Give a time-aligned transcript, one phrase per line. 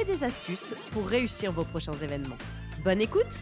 [0.00, 2.38] et des astuces pour réussir vos prochains événements.
[2.84, 3.40] Bonne écoute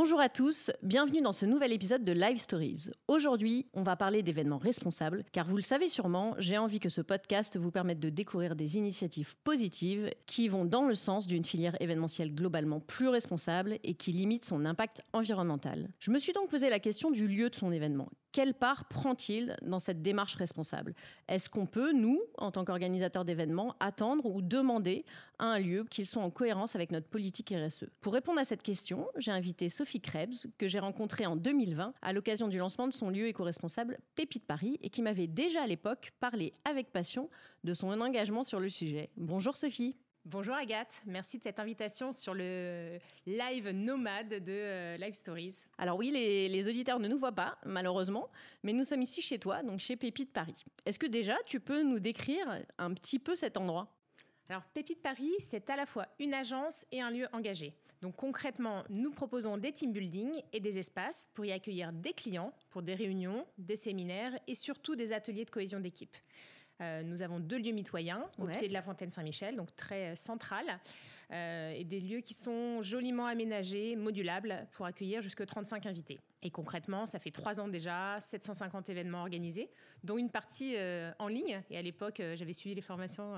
[0.00, 2.90] Bonjour à tous, bienvenue dans ce nouvel épisode de Live Stories.
[3.08, 7.00] Aujourd'hui, on va parler d'événements responsables, car vous le savez sûrement, j'ai envie que ce
[7.00, 11.76] podcast vous permette de découvrir des initiatives positives qui vont dans le sens d'une filière
[11.80, 15.90] événementielle globalement plus responsable et qui limite son impact environnemental.
[15.98, 19.56] Je me suis donc posé la question du lieu de son événement quelle part prend-il
[19.62, 20.94] dans cette démarche responsable?
[21.26, 25.04] Est-ce qu'on peut, nous, en tant qu'organisateurs d'événements, attendre ou demander
[25.40, 28.62] à un lieu qu'il soit en cohérence avec notre politique RSE Pour répondre à cette
[28.62, 32.92] question, j'ai invité Sophie Krebs, que j'ai rencontrée en 2020 à l'occasion du lancement de
[32.92, 37.30] son lieu éco-responsable Pépite Paris et qui m'avait déjà à l'époque parlé avec passion
[37.64, 39.10] de son engagement sur le sujet.
[39.16, 39.96] Bonjour Sophie
[40.30, 45.54] Bonjour Agathe, merci de cette invitation sur le live nomade de euh, Live Stories.
[45.78, 48.28] Alors oui, les, auditeurs ne nous voient pas, malheureusement,
[48.62, 50.66] mais nous sommes ici chez toi, donc chez Pépite Paris.
[50.84, 53.88] Est-ce que déjà tu peux nous décrire un petit peu cet endroit?
[54.50, 57.74] Alors Pépite Paris, c'est à la fois une agence et un lieu engagé.
[58.02, 62.52] Donc concrètement, nous proposons des team building et des espaces pour y accueillir des clients
[62.68, 66.18] pour des réunions, des séminaires et surtout des ateliers de cohésion d'équipe.
[66.80, 70.14] Euh, nous avons deux lieux mitoyens au pied de la fontaine Saint-Michel, donc très euh,
[70.14, 70.64] central,
[71.32, 76.20] euh, et des lieux qui sont joliment aménagés, modulables, pour accueillir jusque 35 invités.
[76.42, 79.70] Et concrètement, ça fait trois ans déjà, 750 événements organisés,
[80.04, 80.76] dont une partie
[81.18, 81.60] en ligne.
[81.68, 83.34] Et à l'époque, j'avais suivi les formations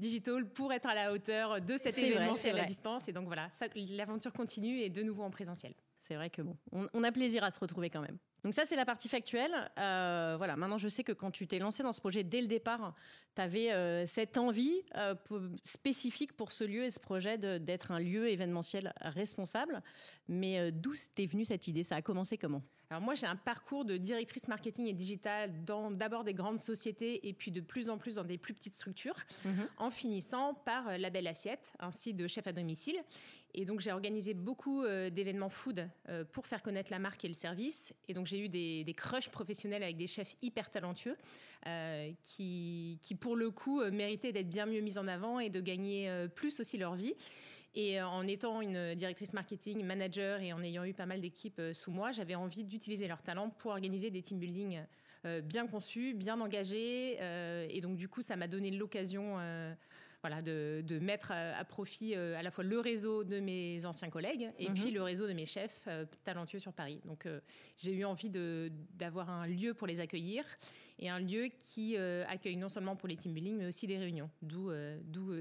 [0.00, 3.08] digitales pour être à la hauteur de cet événement sur la distance.
[3.08, 5.74] Et donc voilà, l'aventure continue et de nouveau en présentiel.
[6.00, 8.18] C'est vrai que bon, on a plaisir à se retrouver quand même.
[8.44, 9.70] Donc ça, c'est la partie factuelle.
[9.78, 12.46] Euh, voilà, maintenant, je sais que quand tu t'es lancé dans ce projet dès le
[12.46, 12.94] départ,
[13.34, 15.14] tu avais euh, cette envie euh,
[15.64, 19.82] spécifique pour ce lieu et ce projet d'être un lieu événementiel responsable.
[20.28, 21.82] Mais d'où t'es venue cette idée?
[21.82, 22.62] Ça a commencé comment?
[22.90, 27.28] Alors moi, j'ai un parcours de directrice marketing et digital dans d'abord des grandes sociétés
[27.28, 29.68] et puis de plus en plus dans des plus petites structures, mhm.
[29.78, 32.96] en finissant par la belle assiette, ainsi de chef à domicile.
[33.54, 35.88] Et donc j'ai organisé beaucoup d'événements food
[36.32, 37.92] pour faire connaître la marque et le service.
[38.08, 41.16] Et donc j'ai eu des, des, crushs professionnels avec des chefs hyper talentueux
[41.66, 45.50] euh, qui, qui, pour le coup, euh, méritaient d'être bien mieux mis en avant et
[45.50, 47.12] de gagner euh, plus aussi leur vie.
[47.74, 51.92] Et en étant une directrice marketing, manager et en ayant eu pas mal d'équipes sous
[51.92, 54.80] moi, j'avais envie d'utiliser leur talent pour organiser des team building
[55.44, 57.18] bien conçus, bien engagés.
[57.68, 59.38] et donc, du coup, ça m'a donné l'occasion
[60.22, 64.50] voilà, de, mettre à, profit euh, à la fois le réseau de mes anciens collègues
[64.58, 64.74] et mhm.
[64.74, 67.00] puis le réseau de mes chefs euh, talentueux sur Paris.
[67.04, 67.40] Donc euh,
[67.78, 70.44] j'ai eu envie d'avoir un lieu pour les accueillir
[70.98, 74.28] et un lieu qui accueille non seulement pour les team building mais aussi des réunions,
[74.42, 74.70] d'où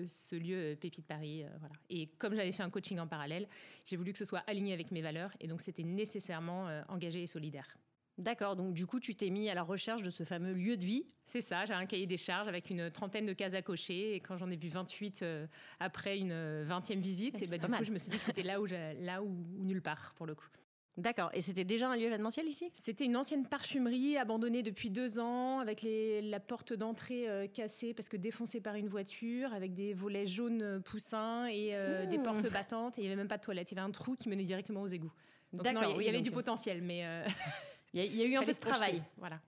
[0.07, 1.43] ce lieu Pépite Paris.
[1.59, 1.75] voilà.
[1.89, 3.45] Et comme j'avais fait un coaching en parallèle,
[3.83, 7.27] j'ai voulu que ce soit aligné avec mes valeurs et donc c'était nécessairement engagé et
[7.27, 7.77] solidaire.
[8.19, 10.83] D'accord, donc du coup, tu t'es mis à la recherche de ce fameux lieu de
[10.83, 11.05] vie.
[11.23, 14.13] C'est ça, j'ai un cahier des charges avec une trentaine de cases à cocher.
[14.13, 15.47] Et quand j'en ai vu 28 euh,
[15.79, 18.43] après une euh, vingtième visite, et bah, du coup, je me suis dit que c'était
[18.43, 19.29] là, où, là où,
[19.59, 20.49] nulle part, pour le coup.
[20.97, 21.29] D'accord.
[21.33, 22.69] Et c'était déjà un lieu événementiel ici?
[22.73, 28.09] C'était une ancienne parfumerie abandonnée depuis deux ans, avec la porte d'entrée euh, cassée parce
[28.09, 31.73] que défoncée par une voiture, avec des volets jaunes poussins et
[32.09, 32.23] des mmh.
[32.23, 32.97] portes battantes.
[32.97, 33.71] Et il n'y avait même pas de toilette.
[33.71, 35.13] Il y avait un trou qui menait directement aux égouts.
[35.53, 35.95] D'accord.
[36.01, 37.05] il y, avait du potentiel, mais.
[37.93, 39.03] Il y, a eu un peu de travail.
[39.17, 39.39] Voilà.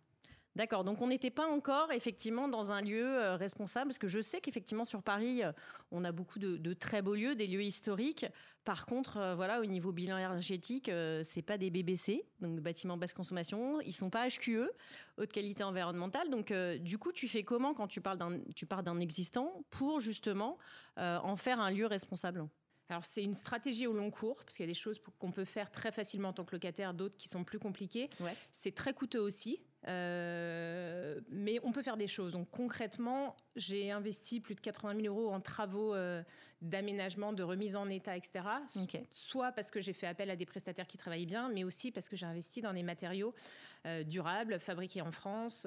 [0.55, 4.19] D'accord, donc on n'était pas encore effectivement dans un lieu euh, responsable, parce que je
[4.19, 5.53] sais qu'effectivement sur Paris, euh,
[5.91, 8.25] on a beaucoup de, très beaux lieux, des lieux historiques.
[8.65, 12.97] Par contre, euh, voilà, au niveau bilan énergétique, ce c'est pas des BBC, donc bâtiments
[12.97, 14.69] basse consommation, ils sont pas HQE,
[15.17, 16.29] haute qualité environnementale.
[16.29, 20.01] Donc du coup, tu fais comment quand tu parles d'un, tu pars d'un existant pour
[20.01, 20.57] justement
[20.97, 22.45] en faire un lieu responsable?
[22.91, 25.45] Alors c'est une stratégie au long cours, parce qu'il y a des choses qu'on peut
[25.45, 28.09] faire très facilement en tant que locataire, d'autres qui sont plus compliquées.
[28.51, 29.61] C'est très coûteux aussi.
[29.87, 32.31] Euh, mais on peut faire des choses.
[32.31, 36.21] Donc concrètement, j'ai investi plus de 80 000 euros en travaux euh,
[36.61, 38.41] d'aménagement, de remise en état, etc.
[39.11, 42.07] Soit parce que j'ai fait appel à des prestataires qui travaillent bien, mais aussi parce
[42.09, 43.33] que j'ai investi dans des matériaux
[43.87, 45.65] euh, durables, fabriqués en France.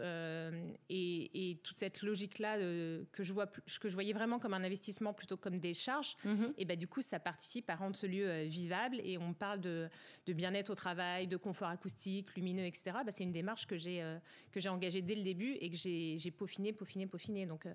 [0.89, 5.37] Et, toute cette logique-là que, je vois, que je voyais vraiment comme un investissement plutôt
[5.37, 6.53] comme des charges, mhm.
[6.59, 9.01] et ben, du coup, ça participe à rendre ce lieu vivable.
[9.03, 9.89] Et on parle de,
[10.29, 12.99] bien-être au travail, de confort acoustique, lumineux, etc.
[13.05, 14.19] Ben, c'est une démarche que j'ai euh,
[14.53, 17.47] que j'ai engagé dès le début et que j'ai peaufiné, peaufiné, peaufiné.
[17.47, 17.75] Donc, euh,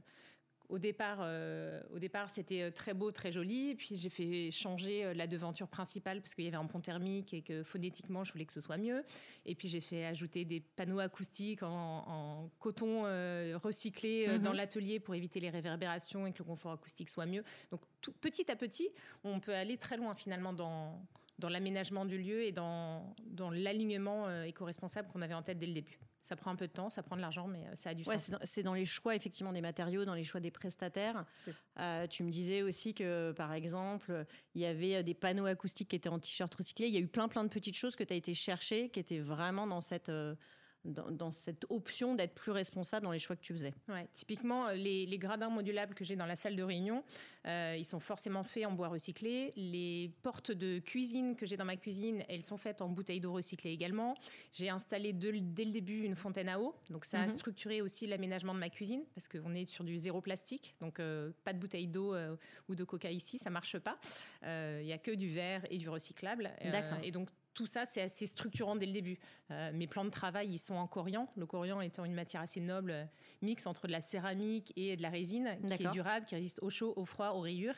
[0.70, 3.74] au départ, euh, au départ, c'était très beau, très joli.
[3.76, 7.42] puis j'ai fait changer la devanture principale parce qu'il y avait un pont thermique et
[7.42, 9.04] que phonétiquement, je voulais que ce soit mieux.
[9.48, 13.02] Et puis j'ai fait ajouter des panneaux acoustiques en, coton
[13.58, 14.44] recyclé mhm.
[14.44, 17.44] dans l'atelier pour éviter les réverbérations et que le confort acoustique soit mieux.
[17.72, 18.90] Donc tout, petit à petit,
[19.24, 21.02] on peut aller très loin finalement dans,
[21.40, 25.74] dans l'aménagement du lieu et dans, dans l'alignement éco-responsable qu'on avait en tête dès le
[25.74, 26.00] début.
[26.24, 28.04] Ça prend un peu de temps, ça prend de l'argent, mais euh, ça a du
[28.04, 28.32] sens.
[28.44, 31.26] C'est dans, les choix effectivement des matériaux, dans les choix des prestataires.
[31.80, 35.90] Euh, tu me disais aussi que, par exemple, il y avait euh, des panneaux acoustiques
[35.90, 36.88] qui étaient en t-shirt recyclé.
[36.88, 39.00] Il y a eu plein plein de petites choses que tu as été chercher, qui
[39.00, 40.12] étaient vraiment dans cette
[40.86, 43.74] dans, cette option d'être plus responsable dans les choix que tu faisais.
[43.88, 47.04] Ouais, typiquement, les, gradins modulables que j'ai dans la salle de réunion,
[47.46, 49.52] euh, ils sont forcément faits en bois recyclé.
[49.58, 53.34] Les portes de cuisine que j'ai dans ma cuisine, elles sont faites en bouteilles d'eau
[53.34, 54.16] recyclée également.
[54.54, 57.30] J'ai installé dès le début une fontaine à eau, donc ça a mhm.
[57.30, 61.32] structuré aussi l'aménagement de ma cuisine parce qu'on est sur du zéro plastique, donc euh,
[61.44, 62.36] pas de bouteille d'eau euh,
[62.70, 64.00] ou de coca ici, ça marche pas.
[64.44, 66.52] Il y a que du verre et du recyclable.
[67.04, 69.18] et donc tout ça, c'est assez structurant dès le début.
[69.52, 71.28] Euh, mes plans de travail, ils sont en corian.
[71.36, 73.06] Le corian étant une matière assez noble, euh,
[73.42, 76.70] mix entre de la céramique et de la résine, qui est durable, qui résiste au
[76.70, 77.76] chaud, au froid, aux rayures,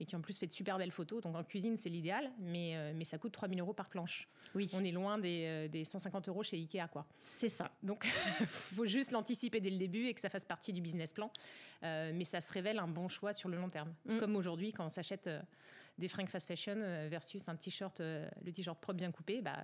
[0.00, 1.22] et qui en plus fait de super belles photos.
[1.22, 4.28] Donc en cuisine, c'est l'idéal, mais, euh, mais ça coûte 3000 euros par planche.
[4.54, 4.70] Oui.
[4.72, 7.06] On est loin des, des 150 euros chez Ikea, quoi.
[7.20, 7.70] C'est ça.
[7.82, 8.06] Donc,
[8.40, 11.30] il faut juste l'anticiper dès le début et que ça fasse partie du business plan.
[11.82, 13.92] mais ça se révèle un bon choix sur le long terme.
[14.06, 14.18] Mm.
[14.18, 15.28] Comme aujourd'hui, quand on s'achète
[15.98, 19.58] des fringues fast fashion euh, versus un t-shirt, euh, le t-shirt propre bien coupé, bah,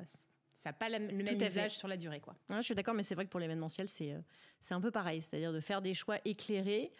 [0.52, 2.20] ça n'a pas le même usage sur la durée.
[2.20, 2.36] Quoi.
[2.50, 4.20] je suis d'accord, mais c'est vrai que pour l'événementiel, c'est euh,
[4.60, 5.22] c'est un peu pareil.
[5.22, 6.92] C'est-à-dire de faire des choix éclairés.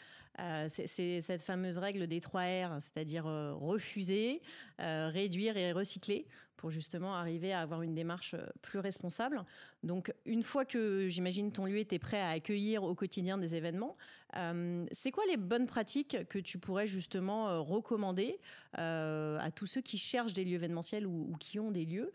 [0.68, 4.42] c'est cette fameuse règle des trois R, c'est-à-dire refuser,
[4.78, 6.26] réduire et recycler
[6.56, 9.44] pour justement arriver à avoir une démarche plus responsable.
[9.82, 13.96] Donc, une fois que j'imagine ton lieu était prêt à accueillir au quotidien des événements,
[14.36, 18.40] euh, c'est quoi les bonnes pratiques que tu pourrais justement euh, recommander
[18.78, 22.12] euh, à tous ceux qui cherchent des lieux événementiels ou, qui ont des lieux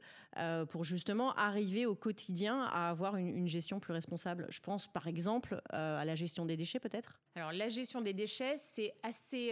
[0.70, 4.46] pour justement arriver au quotidien à avoir une, gestion plus responsable?
[4.50, 8.56] Je pense par exemple à la gestion des déchets peut-être Alors la gestion des déchets,
[8.56, 9.52] c'est assez,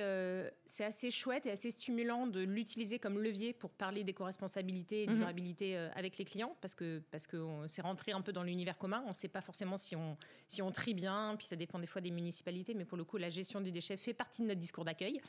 [0.66, 5.18] c'est assez chouette et assez stimulant de l'utiliser comme levier pour parler d'éco-responsabilité et mhm.
[5.18, 9.04] durabilité avec les clients parce que parce que c'est rentré un peu dans l'univers commun.
[9.06, 11.88] On ne sait pas forcément si on, si on trie bien, puis ça dépend des
[11.88, 14.60] fois des municipalités mais pour le coup, la gestion du déchet fait partie de notre
[14.60, 15.22] discours d'accueil,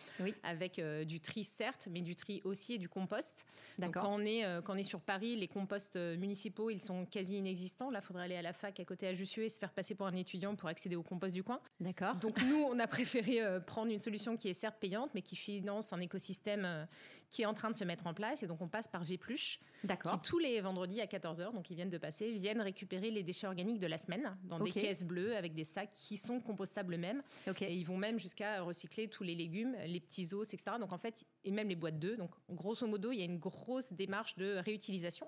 [0.42, 3.44] avec euh, du tri certes, mais du tri aussi et du compost.
[3.78, 6.80] Donc quand on est euh, quand on est sur Paris, les composts euh, municipaux, ils
[6.80, 7.90] sont quasi inexistants.
[7.90, 9.94] Là, il faudrait aller à la fac à côté à Jussieu et se faire passer
[9.94, 11.60] pour un étudiant pour accéder au compost du coin.
[11.80, 12.16] D'accord.
[12.16, 15.92] Donc nous, on a préféré prendre une solution qui est certes payante, mais qui finance
[15.92, 16.86] un écosystème
[17.30, 18.42] qui est en train de se mettre en place.
[18.42, 21.90] Et donc, on passe par Vplush, qui tous les vendredis à 14h, donc ils viennent
[21.90, 25.54] de passer, viennent récupérer les déchets organiques de la semaine dans des caisses bleues avec
[25.54, 27.22] des sacs qui sont compostables même.
[27.60, 30.76] Et ils vont même jusqu'à recycler tous les légumes, les petits os, etc.
[30.80, 32.18] Donc, en fait, et même les boîtes d'œufs.
[32.18, 35.26] Donc, grosso modo, il y a une grosse démarche de réutilisation.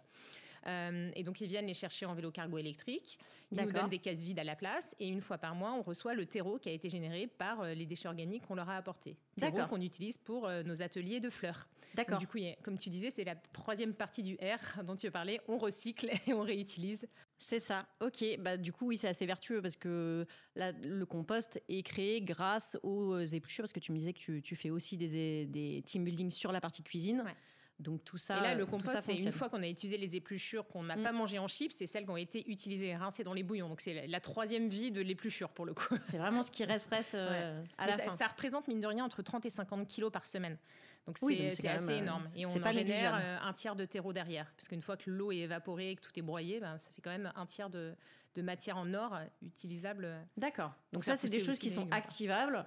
[0.67, 3.19] Euh, et donc, ils viennent les chercher en vélo cargo électrique.
[3.51, 4.95] Ils nous donnent des caisses vides à la place.
[5.01, 7.75] Et une fois par mois, on reçoit le terreau qui a été généré par euh,
[7.75, 9.17] les déchets organiques qu'on leur a apportés.
[9.37, 11.67] Terreau qu'on utilise pour euh, nos ateliers de fleurs.
[11.95, 12.19] D'accord.
[12.19, 15.41] Du coup, comme tu disais, c'est la troisième partie du R dont tu parlais.
[15.49, 17.09] On recycle et on réutilise.
[17.37, 17.87] C'est ça.
[18.01, 18.25] Ok.
[18.39, 23.19] Bah, du coup, oui, c'est assez vertueux parce que le compost est créé grâce aux
[23.19, 23.65] épluchures.
[23.65, 26.61] Parce que tu me disais que tu, fais aussi des, des team building sur la
[26.61, 27.23] partie cuisine.
[27.23, 27.35] Ouais.
[27.81, 28.39] Donc tout ça.
[28.39, 31.03] Et là, le compost, c'est une fois qu'on a utilisé les épluchures qu'on n'a mm.
[31.03, 33.69] pas mangées en chips, c'est celles qui ont été utilisées et rincées dans les bouillons.
[33.69, 35.97] Donc c'est la, troisième vie de l'épluchure pour le coup.
[36.03, 38.11] C'est vraiment ce qui reste reste euh, à la ça, fin.
[38.11, 40.59] Ça représente mine de rien entre 30 et 50 kilos par semaine.
[41.07, 42.27] Donc c'est assez euh, énorme.
[42.37, 44.53] Et on en génère euh, un tiers de terreau derrière.
[44.57, 47.01] Parce qu'une fois que l'eau est évaporée et que tout est broyé, ben, ça fait
[47.01, 47.95] quand même un tiers de,
[48.35, 50.09] de matière en or utilisable.
[50.37, 50.75] D'accord.
[50.93, 52.67] Donc ça, c'est des choses qui sont activables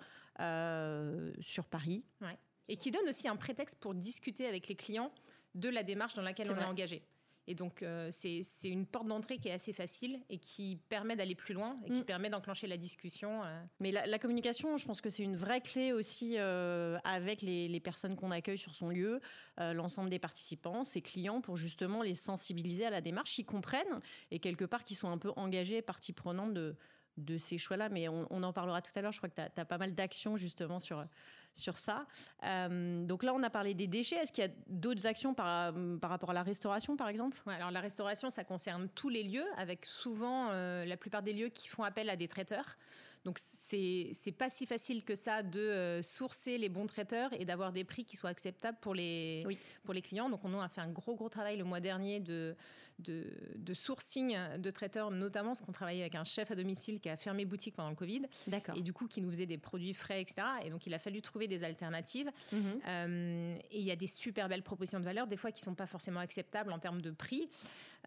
[1.40, 2.04] sur Paris.
[2.22, 5.12] Ouais et qui donne aussi un prétexte pour discuter avec les clients
[5.56, 7.04] de la démarche dans laquelle on est engagé.
[7.46, 11.36] Et donc, euh, c'est une porte d'entrée qui est assez facile et qui permet d'aller
[11.36, 12.06] plus loin et qui mm.
[12.06, 13.44] permet d'enclencher la discussion.
[13.44, 13.62] Euh.
[13.80, 18.16] Mais la, communication, je pense que c'est une vraie clé aussi euh, avec les, personnes
[18.16, 19.20] qu'on accueille sur son lieu,
[19.58, 24.00] l'ensemble des participants, ses clients, pour justement les sensibiliser à la démarche, qu'ils comprennent
[24.32, 26.76] et quelque part qu'ils soient un peu engagés, partie prenante de,
[27.18, 27.90] de ces choix-là.
[27.90, 29.12] Mais on, en parlera tout à l'heure.
[29.12, 31.06] Je crois que tu as, pas mal d'actions justement sur
[31.54, 32.06] sur ça.
[32.44, 34.18] Euh, donc là, on a parlé des déchets.
[34.18, 37.40] Est-ce qu'il y a d'autres actions par, par, rapport à la restauration, par exemple?
[37.46, 41.50] Alors la restauration, ça concerne tous les lieux, avec souvent euh, la plupart des lieux
[41.50, 42.78] qui font appel à des traiteurs.
[43.26, 47.46] Donc c'est c'est pas si facile que ça de euh, sourcer les bons traiteurs et
[47.46, 49.46] d'avoir des prix qui soient acceptables pour les
[49.84, 50.30] pour les clients.
[50.30, 52.56] Donc on a fait un gros gros travail le mois dernier de
[53.00, 57.18] de, sourcing de traiteurs, notamment parce qu'on travaillait avec un chef à domicile qui a
[57.18, 58.24] fermé boutique pendant le Covid.
[58.48, 58.76] D'accord.
[58.78, 60.48] Et du coup, qui nous faisait des produits frais, etc.
[60.64, 62.32] Et donc, il a fallu trouver des alternatives.
[62.52, 62.62] Mhm.
[62.88, 65.66] Euh, et il y a des super belles propositions de valeur, des fois qui ne
[65.66, 67.50] sont pas forcément acceptables en termes de prix.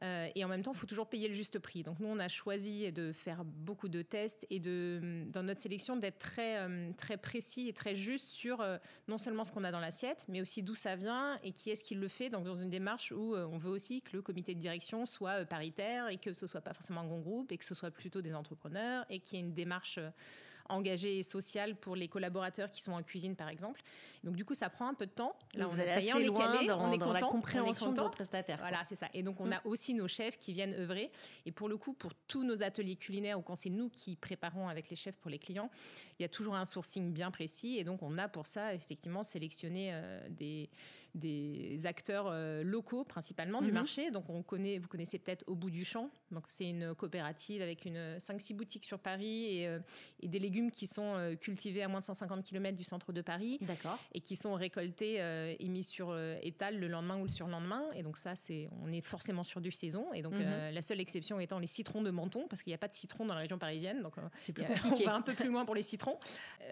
[0.02, 1.82] Euh, et en même temps, il faut toujours payer le juste prix.
[1.82, 5.96] Donc nous, on a choisi de faire beaucoup de tests et de, dans notre sélection
[5.96, 8.64] d'être très, euh, très précis et très juste sur
[9.08, 11.84] non seulement ce qu'on a dans l'assiette, mais aussi d'où ça vient et qui est-ce
[11.84, 12.30] qui le fait.
[12.30, 15.44] Donc dans une démarche où on veut aussi que le comité de direction soit euh,
[15.44, 18.22] paritaire et que ce soit pas forcément un grand groupe et que ce soit plutôt
[18.22, 20.10] des entrepreneurs et qu'il y ait une démarche euh,
[20.68, 23.82] engagée et sociale pour les collaborateurs qui sont en cuisine, par exemple.
[24.24, 25.36] Donc, du coup, ça prend un peu de temps.
[25.54, 28.10] Là, vous êtes assez on est loin dans, on est dans la compréhension de vos
[28.10, 28.58] prestataires.
[28.58, 29.08] Voilà, c'est ça.
[29.14, 29.62] Et donc, on a mm.
[29.64, 31.10] aussi nos chefs qui viennent œuvrer.
[31.44, 34.68] Et pour le coup, pour tous nos ateliers culinaires, ou quand c'est nous qui préparons
[34.68, 35.70] avec les chefs pour les clients,
[36.18, 37.76] il y a toujours un sourcing bien précis.
[37.78, 40.70] Et donc, on a pour ça, effectivement, sélectionné euh, des
[41.16, 43.74] des acteurs euh, locaux principalement du mhm.
[43.74, 44.10] marché.
[44.10, 46.10] Donc on connaît, vous connaissez peut-être Au bout du champ.
[46.30, 49.78] Donc c'est une coopérative avec une 5-6 boutiques sur Paris et, euh,
[50.20, 53.22] et, des légumes qui sont euh, cultivés à moins de 150 km du centre de
[53.22, 53.58] Paris.
[53.62, 53.98] D'accord.
[54.12, 55.16] Et qui sont récoltés
[55.58, 57.84] et mis sur étal le lendemain ou le surlendemain.
[57.94, 60.12] Et donc ça, c'est, on est forcément sur du saison.
[60.12, 60.72] Et donc mhm.
[60.72, 63.24] la seule exception étant les citrons de Menton, parce qu'il n'y a pas de citron
[63.24, 64.02] dans la région parisienne.
[64.02, 65.04] Donc c'est plus compliqué.
[65.04, 66.18] on va un peu plus loin pour les citrons.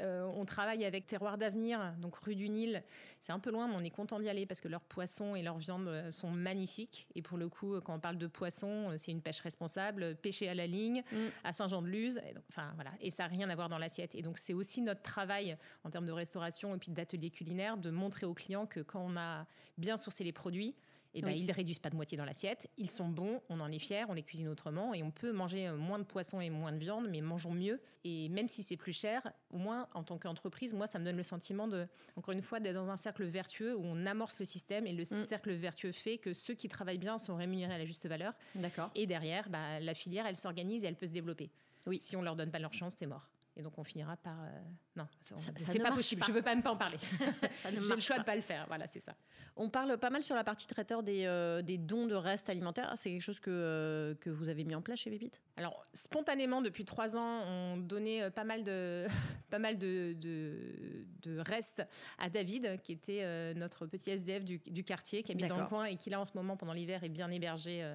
[0.03, 2.83] on travaille avec Terroir d'Avenir, donc rue du Nil.
[3.21, 5.43] C'est un peu loin, mais on est content d'y aller parce que leurs poissons et
[5.43, 7.07] leurs viandes euh, sont magnifiques.
[7.15, 10.49] Et pour le coup, quand on parle de poissons, euh, c'est une pêche responsable, pêché
[10.49, 11.17] à la ligne, mm.
[11.45, 12.21] à Saint-Jean-de-Luz.
[12.51, 12.91] Enfin, voilà.
[13.01, 14.15] Et ça n'a rien à voir dans l'assiette.
[14.15, 17.91] Et donc, c'est aussi notre travail en termes de restauration et puis d'atelier culinaire de
[17.91, 19.47] montrer aux clients que quand on a
[19.79, 20.75] bien sourcé les produits,
[21.15, 22.69] et eh ben, ils ne réduisent pas de moitié dans l'assiette.
[22.77, 25.69] Ils sont bons, on en est fiers, on les cuisine autrement et on peut manger
[25.69, 27.81] euh, moins de poissons et moins de viande, mais mangeons mieux.
[28.03, 31.17] Et même si c'est plus cher, au moins en tant qu'entreprise, moi, ça me donne
[31.17, 34.45] le sentiment de, encore une fois, d'être dans un cercle vertueux où on amorce le
[34.45, 35.27] système et le mm.
[35.27, 38.33] cercle vertueux fait que ceux qui travaillent bien sont rémunérés à la juste valeur.
[38.57, 38.91] D'accord.
[38.97, 41.49] Et derrière, bah, la filière, elle s'organise et elle peut se développer.
[41.87, 41.99] Oui.
[42.01, 43.31] Si on leur donne pas leur chance, c'est mort.
[43.57, 44.49] Et donc on finira par euh,
[44.97, 46.23] non, c'est pas possible.
[46.27, 46.99] Je veux pas même pas en parler.
[47.65, 48.65] J'ai le choix de pas le faire.
[48.67, 49.15] Voilà, c'est ça.
[49.57, 52.93] On parle pas mal sur la partie traiteur des, euh, des dons de restes alimentaires.
[52.97, 55.41] C'est quelque chose que euh, que vous avez mis en place chez Pépite?
[55.57, 59.07] Alors spontanément depuis trois ans, on donnait pas mal de
[59.51, 61.87] pas mal de, de, restes
[62.19, 65.85] à David, qui était notre petit SDF du, du quartier, qui habite dans le coin
[65.85, 67.89] et qui là en ce moment pendant l'hiver est bien hébergé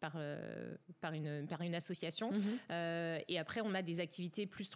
[0.00, 0.16] par
[1.00, 2.30] par une par une association.
[2.30, 3.20] Mhm.
[3.28, 4.68] et après on a des activités plus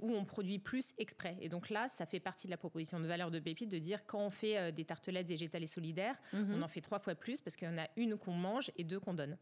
[0.00, 1.36] où on produit plus exprès.
[1.40, 4.04] Et donc là, ça fait partie de la proposition de valeur de Pépite de dire
[4.06, 6.54] quand on fait euh, des tartelettes végétales et solidaires, mhm.
[6.56, 8.84] on en fait trois fois plus parce qu'il y en a une qu'on mange et
[8.84, 9.36] deux qu'on donne.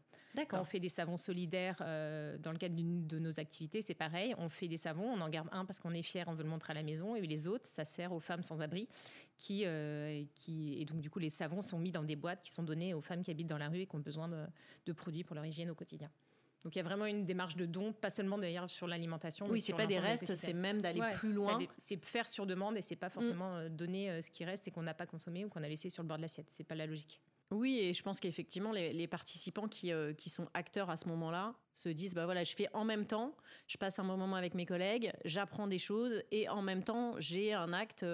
[0.47, 4.35] Quand on fait des savons solidaires euh, dans le cadre de nos activités, c'est pareil.
[4.37, 6.49] On fait des savons, on en garde un parce qu'on est fier, on veut le
[6.49, 8.87] montrer à la maison, et les autres, ça sert aux femmes sans abri
[9.37, 12.51] qui, euh, qui et donc du coup les savons sont mis dans des boîtes qui
[12.51, 14.45] sont données aux femmes qui habitent dans la rue et qui ont besoin de,
[14.85, 16.09] de produits pour leur hygiène au quotidien.
[16.67, 19.47] Donc il y a vraiment une démarche de don, pas seulement d'ailleurs sur l'alimentation.
[19.49, 21.57] Oui, c'est pas des restes, c'est même d'aller plus loin.
[21.77, 23.59] C'est faire sur demande et c'est pas forcément mm.
[23.59, 25.89] euh, donner euh, ce qui reste et qu'on n'a pas consommé ou qu'on a laissé
[25.89, 26.49] sur le bord de l'assiette.
[26.49, 27.21] C'est pas la logique.
[27.51, 31.55] Oui, et je pense qu'effectivement, les, participants qui, euh, qui sont acteurs à ce moment-là
[31.73, 33.33] se disent bah voilà, je fais en même temps,
[33.67, 37.13] je passe un bon moment avec mes collègues, j'apprends des choses et en même temps,
[37.17, 38.05] j'ai un acte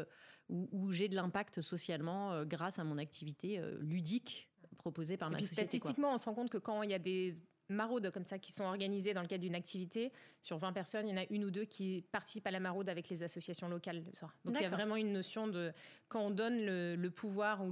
[0.48, 5.63] où, j'ai de l'impact socialement grâce à mon activité ludique proposée par ma société.
[5.63, 7.33] Statistiquement, on se rend compte que quand il y a des
[7.70, 10.12] maraudes comme ça qui sont organisées dans le cadre d'une activité.
[10.41, 12.89] Sur 20 personnes, il y en a une ou deux qui participent à la maraude
[12.89, 14.36] avec les associations locales le soir.
[14.46, 15.72] Donc il y a vraiment une notion de
[16.10, 17.72] quand on donne le, pouvoir ou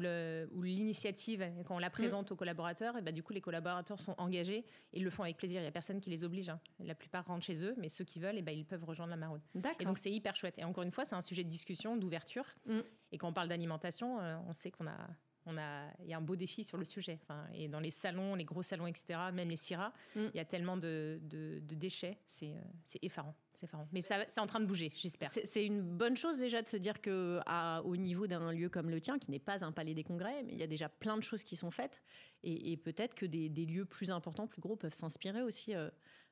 [0.61, 2.33] l'initiative, quand on la présente mm.
[2.33, 5.59] aux collaborateurs, et bah, du coup les collaborateurs sont engagés et le font avec plaisir.
[5.59, 6.49] Il n'y a personne qui les oblige.
[6.49, 6.59] Hein.
[6.79, 9.17] La plupart rentrent chez eux, mais ceux qui veulent, et bah, ils peuvent rejoindre la
[9.17, 9.41] maraude.
[9.79, 10.57] Et donc c'est hyper chouette.
[10.57, 12.45] Et encore une fois, c'est un sujet de discussion, d'ouverture.
[12.65, 12.79] Mm.
[13.11, 15.07] Et quand on parle d'alimentation, euh, on sait qu'on a
[15.45, 17.19] on a, il y a un beau défi sur le sujet.
[17.53, 20.27] et dans les salons, les gros salons, etc., même les CIRA, mm.
[20.33, 21.19] il y a tellement de,
[21.61, 22.53] déchets, c'est
[23.01, 23.35] effarant.
[23.91, 25.29] Mais c'est en train de bouger, j'espère.
[25.29, 27.39] C'est une bonne chose déjà de se dire que
[27.83, 30.53] au niveau d'un lieu comme le tien, qui n'est pas un palais des congrès, mais
[30.53, 32.01] il y a déjà plein de choses qui sont faites,
[32.43, 35.89] et, peut-être que des, lieux plus importants, plus gros, peuvent s'inspirer aussi euh,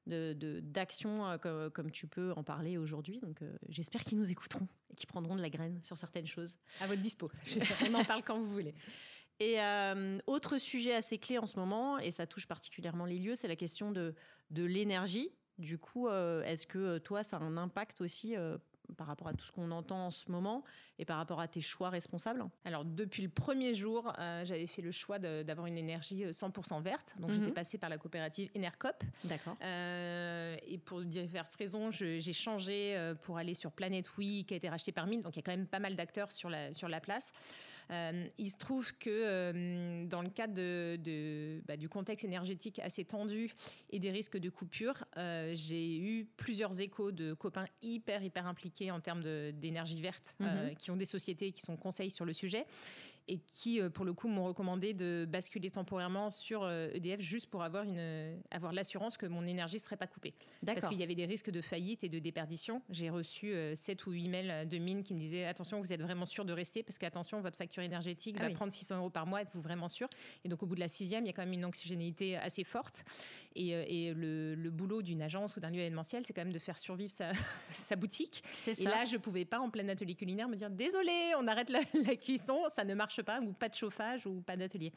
[0.08, 3.20] d'actions euh, comme, tu peux en parler aujourd'hui.
[3.20, 6.58] Donc euh, j'espère qu'ils nous écouteront et qu'ils prendront de la graine sur certaines choses.
[6.82, 7.32] À votre dispo.
[7.90, 8.76] On en parle quand vous voulez.
[9.42, 9.58] Et
[10.28, 13.56] autre sujet assez clé en ce moment, et ça touche particulièrement les lieux, c'est la
[13.56, 14.14] question de,
[14.50, 15.32] de l'énergie.
[15.60, 18.58] Du coup, euh, est-ce que euh, toi, ça a un impact aussi euh,
[18.98, 20.64] par rapport à tout ce qu'on entend en ce moment
[20.98, 24.92] et par rapport à tes choix responsables Alors, depuis le premier jour, j'avais fait le
[24.92, 27.16] choix d'avoir une énergie 100% verte.
[27.20, 27.54] Donc, j'étais mhm.
[27.54, 29.04] passée par la coopérative Enercop.
[29.26, 29.56] D'accord.
[29.62, 34.92] et pour diverses raisons, j'ai changé pour aller sur Planet Week, qui a été racheté
[34.92, 35.22] par Mine.
[35.22, 37.32] Donc, il y a quand même pas mal d'acteurs sur la, sur la place.
[37.92, 43.04] Euh, il se trouve que euh, dans le cadre de, bah, du contexte énergétique assez
[43.04, 43.52] tendu
[43.90, 48.92] et des risques de coupure, euh, j'ai eu plusieurs échos de copains hyper, hyper impliqués
[48.92, 50.76] en termes d'énergie verte, mhm.
[50.78, 52.66] qui ont des sociétés qui sont conseils sur le sujet
[53.30, 57.22] et qui, euh, pour le coup, m'ont recommandé de basculer temporairement sur EDF euh, e
[57.22, 60.34] juste pour avoir, une, avoir l'assurance que mon énergie ne serait pas coupée.
[60.66, 62.82] Parce qu'il y avait des risques de faillite et de déperdition.
[62.90, 66.02] J'ai reçu 7 euh, ou 8 mails de mine qui me disaient attention, vous êtes
[66.02, 69.28] vraiment sûr de rester parce qu'attention, votre facture énergétique ah va prendre 600 euros par
[69.28, 70.10] mois, êtes-vous vraiment sûr?
[70.44, 72.64] Et donc, au bout de la sixième, il y a quand même une oxygénité assez
[72.64, 73.06] forte.
[73.56, 77.12] Et, le, boulot d'une agence ou d'un lieu événementiel, c'est quand même de faire survivre
[77.12, 77.32] sa,
[77.70, 78.44] sa boutique.
[78.68, 81.70] Et là, je ne pouvais pas, en plein atelier culinaire, me dire désolé, on arrête
[81.70, 84.92] la, la cuisson, ça ne marche pas, ou pas de chauffage, ou pas d'atelier.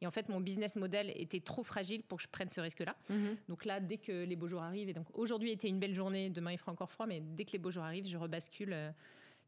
[0.00, 2.96] Et en fait, mon business model était trop fragile pour que je prenne ce risque-là.
[3.10, 3.36] Mhm.
[3.48, 6.30] Donc là, dès que les beaux jours arrivent, et donc aujourd'hui était une belle journée,
[6.30, 8.72] demain il fera encore froid, mais dès que les beaux jours arrivent, je rebascule.
[8.72, 8.90] Euh,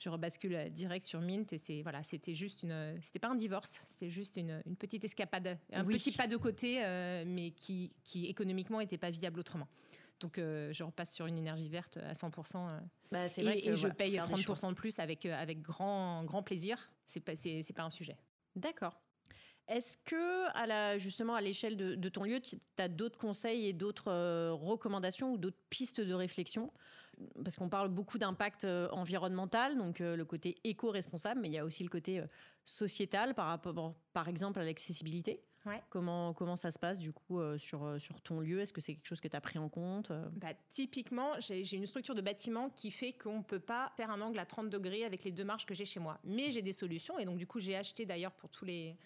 [0.01, 3.35] je rebascule euh, direct sur Mint et c'est voilà, c'était juste une, c'était pas un
[3.35, 7.93] divorce, c'était juste une, une, petite escapade, un petit pas de côté, euh, mais qui,
[8.05, 9.69] qui économiquement n'était pas viable autrement.
[10.21, 12.69] Donc, je repasse sur une énergie verte à 100%.
[13.11, 16.91] Bah, et, vrai que, et je paye 30% de plus avec, avec grand, grand plaisir.
[17.07, 18.17] C'est pas, c'est, pas un sujet.
[18.55, 19.01] D'accord.
[19.71, 23.73] Est-ce que, à la, justement, à l'échelle de, ton lieu, tu as d'autres conseils et
[23.73, 26.73] d'autres euh, recommandations ou d'autres pistes de réflexion?
[27.45, 31.59] Parce qu'on parle beaucoup d'impact euh, environnemental, donc euh, le côté éco-responsable, mais il y
[31.59, 32.21] a aussi le côté
[32.65, 35.41] sociétal par rapport, par exemple, à l'accessibilité.
[35.91, 38.61] Comment, comment ça se passe du coup sur, sur ton lieu?
[38.61, 41.87] Est-ce que c'est quelque chose que tu as pris en compte bah, Typiquement, j'ai une
[41.87, 45.05] structure de bâtiment qui fait qu'on ne peut pas faire un angle à 30 degrés
[45.05, 46.19] avec les deux marches que j'ai chez moi.
[46.25, 48.97] Mais j'ai des solutions et donc du coup j'ai acheté d'ailleurs pour tous les,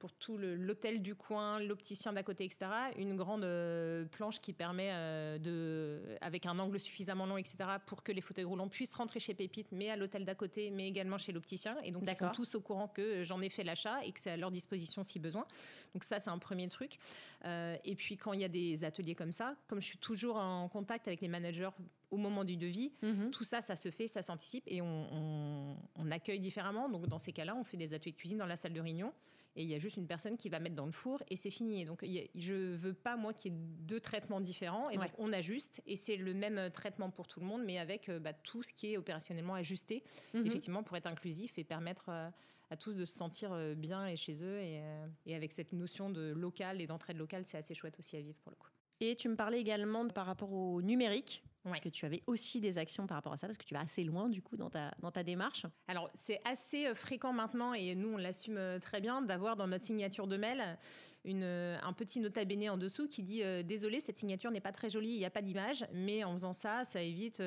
[0.00, 2.66] pour tout l'hôtel du coin, l'opticien d'à côté, etc.
[2.96, 8.02] Une grande euh, planche qui permet, euh, de, avec un angle suffisamment long, etc., pour
[8.02, 11.18] que les fauteuils roulants puissent rentrer chez Pépite, mais à l'hôtel d'à côté, mais également
[11.18, 11.76] chez l'opticien.
[11.84, 14.30] Et donc, ils sont tous au courant que j'en ai fait l'achat et que c'est
[14.30, 15.44] à leur disposition si besoin.
[15.92, 16.98] Donc, ça, c'est un premier truc.
[17.44, 20.36] Euh, et puis, quand il y a des ateliers comme ça, comme je suis toujours
[20.36, 21.70] en contact avec les managers
[22.10, 23.30] au moment du devis, mhm.
[23.30, 26.88] tout ça, ça se fait, ça s'anticipe et on, on accueille différemment.
[26.88, 29.12] Donc, dans ces cas-là, on fait des ateliers de cuisine dans la salle de réunion
[29.56, 31.50] et il y a juste une personne qui va mettre dans le four et c'est
[31.50, 31.84] fini.
[31.84, 35.82] donc je veux pas moi qu'il y ait deux traitements différents et donc on ajuste
[35.86, 38.72] et c'est le même traitement pour tout le monde mais avec euh, bah, tout ce
[38.72, 40.46] qui est opérationnellement ajusté mhm.
[40.46, 42.28] effectivement pour être inclusif et permettre euh,
[42.70, 44.80] à tous de se sentir euh, bien et chez eux et,
[45.26, 48.38] et avec cette notion de local et d'entraide locale c'est assez chouette aussi à vivre
[48.42, 48.68] pour le coup.
[49.00, 51.42] Et tu me parlais également par rapport au numérique
[51.82, 54.04] que tu avais aussi des actions par rapport à ça, parce que tu vas assez
[54.04, 55.66] loin du coup dans ta, dans ta démarche.
[55.88, 59.66] Alors c'est assez euh, fréquent maintenant, et nous on l'assume euh, très bien, d'avoir dans
[59.66, 60.78] notre signature de mail
[61.24, 64.72] une, euh, un petit nota bene en dessous qui dit désolé cette signature n'est pas
[64.72, 67.42] très jolie il n'y a pas d'image mais en faisant ça ça évite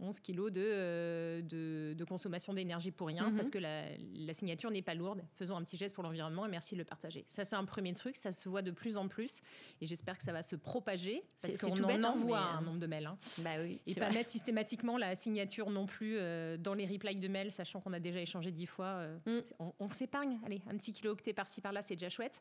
[0.00, 3.36] 11 kilos de, de, consommation d'énergie pour rien mhm.
[3.36, 6.48] parce que la, la signature n'est pas lourde faisons un petit geste pour l'environnement et
[6.48, 9.08] merci de le partager ça c'est un premier truc ça se voit de plus en
[9.08, 9.40] plus
[9.80, 12.86] et j'espère que ça va se propager parce qu'on en hein, envoie un nombre de
[12.86, 13.18] mails hein.
[13.38, 16.16] bah oui, et pas mettre systématiquement la signature non plus
[16.58, 19.40] dans les replies de mails sachant qu'on a déjà échangé dix fois mm.
[19.80, 22.40] on, s'épargne allez un petit kilo octet par-ci par-là c'est déjà chouette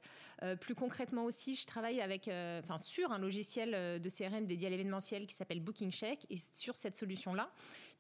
[0.66, 4.72] plus concrètement aussi, je travaille avec, euh, sur un logiciel euh, de CRM dédié à
[4.72, 6.26] l'événementiel qui s'appelle Booking Check.
[6.32, 7.52] Et sur cette solution-là,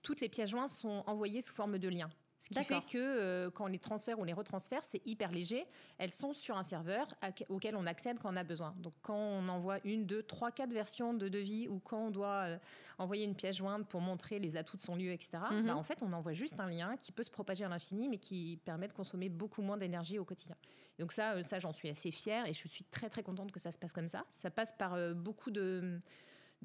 [0.01, 2.09] toutes les pièces jointes sont envoyées sous forme de liens.
[2.45, 5.65] Ce qui fait que euh, quand on les transfère ou les retransfère, c'est hyper léger.
[5.97, 7.07] Elles sont sur un serveur
[7.49, 8.75] auquel on accède quand on a besoin.
[8.77, 12.43] Donc quand on envoie une, deux, trois, quatre versions de devis ou quand on doit
[12.45, 12.57] euh,
[12.99, 15.65] envoyer une pièce jointe pour montrer les atouts de son lieu, etc., mhm.
[15.65, 18.19] bah, en fait, on envoie juste un lien qui peut se propager à l'infini, mais
[18.19, 20.55] qui permet de consommer beaucoup moins d'énergie au quotidien.
[20.99, 23.59] Donc ça, euh, ça j'en suis assez fière et je suis très très contente que
[23.59, 24.23] ça se passe comme ça.
[24.31, 25.99] Ça passe par beaucoup de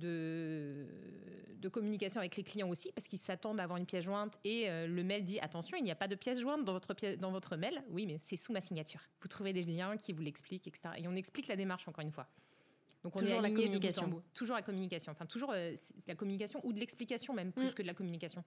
[0.00, 0.86] de,
[1.60, 4.68] de, communication avec les clients aussi, parce qu'ils s'attendent à avoir une pièce jointe et
[4.86, 7.56] le mail dit attention, il n'y a pas de pièce jointe dans votre, dans votre
[7.56, 7.82] mail.
[7.90, 9.00] Oui, mais c'est sous ma signature.
[9.20, 10.90] Vous trouvez des liens qui vous l'expliquent, etc.
[10.96, 12.26] Et on explique la démarche encore une fois.
[13.02, 14.22] Donc on toujours est la communication.
[14.34, 15.12] Toujours la communication.
[15.12, 17.74] Enfin, toujours la communication ou de l'explication même, plus mm.
[17.74, 18.44] que de la communication.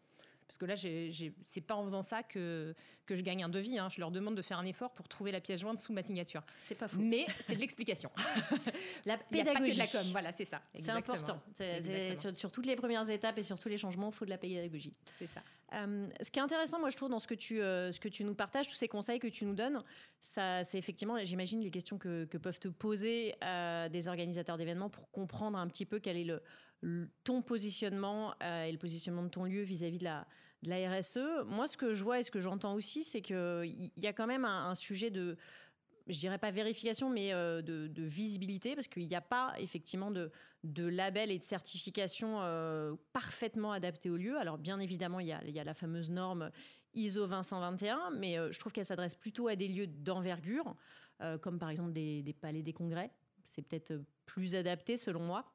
[0.47, 2.75] Parce que là, c'est pas en faisant ça que,
[3.05, 3.79] que je gagne un devis.
[3.79, 3.89] Hein.
[3.89, 6.43] Je leur demande de faire un effort pour trouver la pièce jointe sous ma signature.
[6.59, 6.97] C'est pas faux.
[6.99, 8.11] Mais c'est de l'explication.
[9.05, 9.31] la pédagogie.
[9.33, 10.11] Il a pas que de la com.
[10.11, 10.61] Voilà, c'est ça.
[10.77, 11.41] C'est important.
[12.19, 14.37] Sur, sur, toutes les premières étapes et sur tous les changements, il faut de la
[14.37, 14.93] pédagogie.
[15.17, 15.41] C'est ça.
[15.73, 18.09] Euh, ce qui est intéressant, moi, je trouve, dans ce que tu, euh, ce que
[18.09, 19.83] tu nous partages, tous ces conseils que tu nous donnes,
[20.19, 24.89] ça, c'est effectivement, j'imagine, les questions que, que, peuvent te poser euh, des organisateurs d'événements
[24.89, 26.41] pour comprendre un petit peu quel est le,
[27.23, 30.25] ton positionnement et le positionnement de ton lieu vis-à-vis de la,
[30.65, 31.45] RSE.
[31.45, 34.27] Moi, ce que je vois et ce que j'entends aussi, c'est qu'il y a quand
[34.27, 35.37] même un sujet de
[36.07, 40.31] je dirais pas vérification, mais euh, de, visibilité, parce qu'il n'y a pas effectivement de,
[40.63, 44.37] label et de certification euh, parfaitement adapté au lieu.
[44.37, 46.51] Alors bien évidemment, il y a, la fameuse norme
[46.93, 50.75] ISO 20121, mais euh, je trouve qu'elle s'adresse plutôt à des lieux d'envergure,
[51.41, 53.09] comme par exemple des palais des congrès.
[53.45, 53.93] C'est peut-être
[54.25, 55.45] plus adapté selon moi.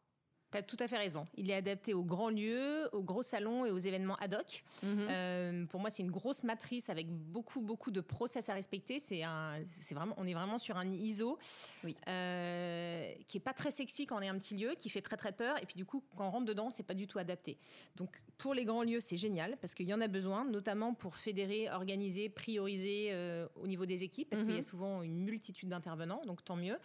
[0.50, 1.26] Tu as tout à fait raison.
[1.36, 4.64] Il est adapté aux grands lieux, aux gros salons et aux événements ad hoc.
[4.82, 5.06] Mhm.
[5.10, 8.98] Euh, pour moi, c'est une grosse matrice avec beaucoup, beaucoup de process à respecter.
[8.98, 11.38] C'est un, c'est vraiment, on est vraiment sur un ISO
[11.84, 11.96] oui.
[12.08, 15.18] euh, qui est pas très sexy quand on est un petit lieu, qui fait très
[15.18, 15.62] très peur.
[15.62, 17.58] Et puis du coup, quand on rentre dedans, c'est pas du tout adapté.
[17.96, 21.16] Donc pour les grands lieux, c'est génial parce qu'il y en a besoin, notamment pour
[21.16, 24.62] fédérer, organiser, prioriser euh, au niveau des équipes, parce qu'il y a mhm.
[24.62, 26.22] souvent une multitude d'intervenants.
[26.26, 26.78] Donc tant mieux.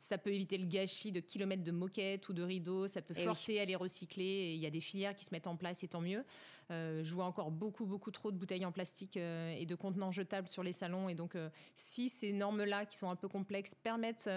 [0.00, 2.88] Ça peut éviter le gâchis de kilomètres de moquettes ou de rideaux.
[2.88, 4.54] Ça peut forcer à les recycler.
[4.54, 6.24] Il y a des filières qui se mettent en place et tant mieux.
[6.70, 10.10] Euh, je vois encore beaucoup, beaucoup trop de bouteilles en plastique euh, et de contenants
[10.10, 11.10] jetables sur les salons.
[11.10, 14.30] Et donc, euh, si ces normes-là, qui sont un peu complexes, permettent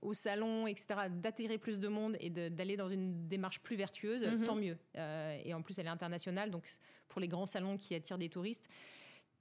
[0.00, 4.42] aux salons, etc., d'attirer plus de monde et d'aller dans une démarche plus vertueuse, mhm.
[4.42, 4.76] tant mieux.
[4.96, 6.50] et en plus, elle est internationale.
[6.50, 6.68] Donc,
[7.08, 8.68] pour les grands salons qui attirent des touristes,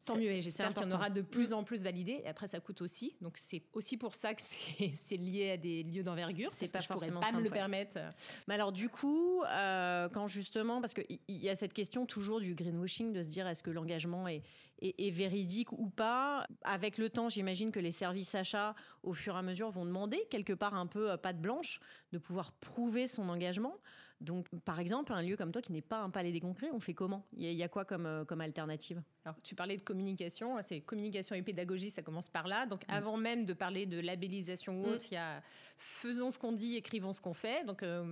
[0.06, 1.54] Tant mieux, et j'espère qu'il y en aura de plus mm.
[1.54, 2.22] en plus validés.
[2.24, 3.16] Et après, ça coûte aussi.
[3.22, 6.50] Donc, c'est aussi pour ça que c'est lié à des lieux d'envergure.
[6.54, 8.00] C'est pas forcément pas me le permettre.
[8.48, 12.56] Mais alors, du coup, euh, quand justement, parce qu'il y a cette question toujours du
[12.56, 14.44] greenwashing, de se dire est-ce que l'engagement est,
[14.82, 16.48] est, véridique ou pas?
[16.64, 20.26] Avec le temps, j'imagine que les services achats, au fur et à mesure, vont demander
[20.30, 21.80] quelque part un peu pas de blanche,
[22.12, 23.76] de pouvoir prouver son engagement.
[24.22, 26.80] Donc, par exemple, un lieu comme toi qui n'est pas un palais des congrès, on
[26.80, 27.26] fait comment?
[27.34, 29.02] Il y, a quoi comme, euh, comme alternative?
[29.25, 32.65] Alors, tu parlais de communication, c'est communication et pédagogie, ça commence par là.
[32.65, 32.91] Donc, mm.
[32.91, 34.89] avant même de parler de labellisation ou mm.
[34.89, 35.41] autre, il y a
[35.77, 37.65] faisons ce qu'on dit, écrivons ce qu'on fait.
[37.65, 38.03] Donc, euh,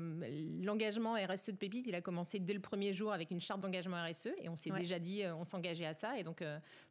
[0.63, 4.03] l'engagement RSE de Pépite, il a commencé dès le premier jour avec une charte d'engagement
[4.03, 6.17] RSE et on s'est déjà dit, euh, on s'engageait à ça.
[6.17, 6.43] Et donc,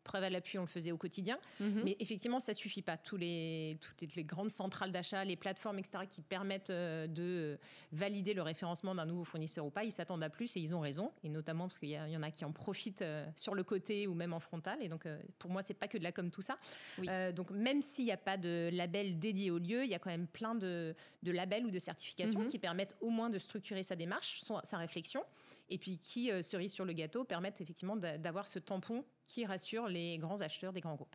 [0.04, 1.38] preuve à l'appui, on le faisait au quotidien.
[1.60, 1.82] Mm-hmm.
[1.84, 2.96] Mais effectivement, ça suffit pas.
[2.96, 7.58] Tous les, toutes les grandes centrales d'achat, les plateformes, etc., qui permettent de
[7.92, 10.80] valider le référencement d'un nouveau fournisseur ou pas, ils s'attendent à plus et ils ont
[10.80, 11.12] raison.
[11.24, 14.06] Et notamment parce qu'il y, y, en a qui en profitent euh, sur le côté
[14.08, 14.82] ou même en frontal.
[14.82, 16.58] Et donc, euh, pour moi, c'est pas que de la com tout ça.
[17.06, 19.98] Euh, donc, même s'il n'y a pas de label dédié au lieu, il y a
[19.98, 22.46] quand même plein de, de labels ou de certifications mhm.
[22.46, 25.24] qui permettent au moins de structurer sa démarche, sa réflexion
[25.70, 30.16] et puis qui, cerise sur le gâteau, permettent effectivement d'avoir ce tampon qui rassure les
[30.16, 31.14] grands acheteurs des grands groupes.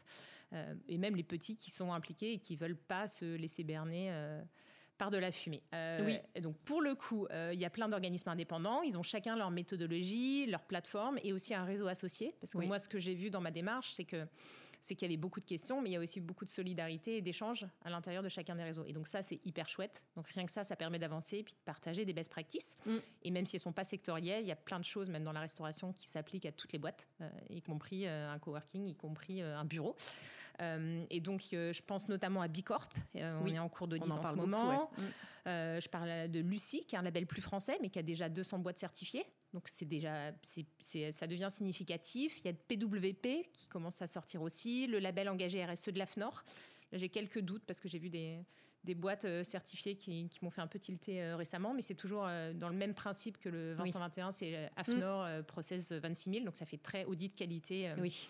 [0.88, 4.12] et même les petits qui sont impliqués et qui veulent pas se laisser berner
[5.03, 5.61] par de la fumée.
[5.73, 6.41] Euh, oui.
[6.41, 8.81] Donc pour le coup, euh, il y a plein d'organismes indépendants.
[8.83, 12.33] Ils ont chacun leur méthodologie, leur plateforme et aussi un réseau associé.
[12.39, 14.25] Parce que moi, ce que j'ai vu dans ma démarche, c'est que
[14.79, 17.17] c'est qu'il y avait beaucoup de questions, mais il y a aussi beaucoup de solidarité
[17.17, 18.83] et d'échanges à l'intérieur de chacun des réseaux.
[18.85, 20.03] Et donc ça, c'est hyper chouette.
[20.15, 22.77] Donc rien que ça, ça permet d'avancer et puis de partager des best practices.
[22.85, 22.97] Mm.
[23.23, 25.31] Et même si elles sont pas sectorielles, il y a plein de choses, même dans
[25.31, 29.41] la restauration, qui s'appliquent à toutes les boîtes, euh, y compris un coworking, y compris
[29.41, 29.95] un bureau.
[30.61, 32.89] Euh, et donc, euh, je pense notamment à Bicorp.
[33.15, 34.91] Euh, on est en cours d'audit en, en, ce moment.
[34.97, 35.01] Mm.
[35.45, 38.59] je parle de Lucie, qui est un label plus français, mais qui a déjà 200
[38.59, 39.25] boîtes certifiées.
[39.53, 40.31] Donc c'est déjà,
[41.11, 42.39] ça devient significatif.
[42.39, 46.43] Il y a PWP qui commence à sortir aussi, le label engagé RSE de l'AFNOR.
[46.91, 48.39] Là, j'ai quelques doutes parce que j'ai vu des,
[48.83, 52.69] des boîtes certifiées qui, qui m'ont fait un peu tilter récemment, mais c'est toujours dans
[52.69, 55.43] le même principe que le 2021, c'est AFNOR mm.
[55.43, 57.91] Process 26 000, donc ça fait très audit qualité.
[57.99, 58.27] oui.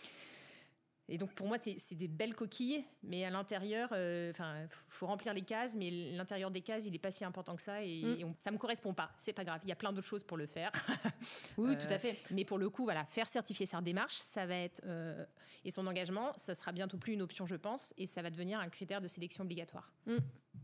[1.09, 4.55] Et donc pour moi, c'est des belles coquilles, mais à l'intérieur, euh, enfin,
[4.87, 7.83] faut remplir les cases, mais l'intérieur des cases, il n'est pas si important que ça,
[7.83, 8.33] et, ça mm.
[8.39, 9.11] ça me correspond pas.
[9.17, 10.71] C'est pas grave, il y a plein d'autres choses pour le faire.
[11.57, 12.13] oui, tout à fait.
[12.13, 15.25] Euh, mais pour le coup, voilà, faire certifier sa démarche, ça va être euh,
[15.65, 18.59] et son engagement, ça sera bientôt plus une option, je pense, et ça va devenir
[18.59, 19.91] un critère de sélection obligatoire.
[20.05, 20.17] Mm.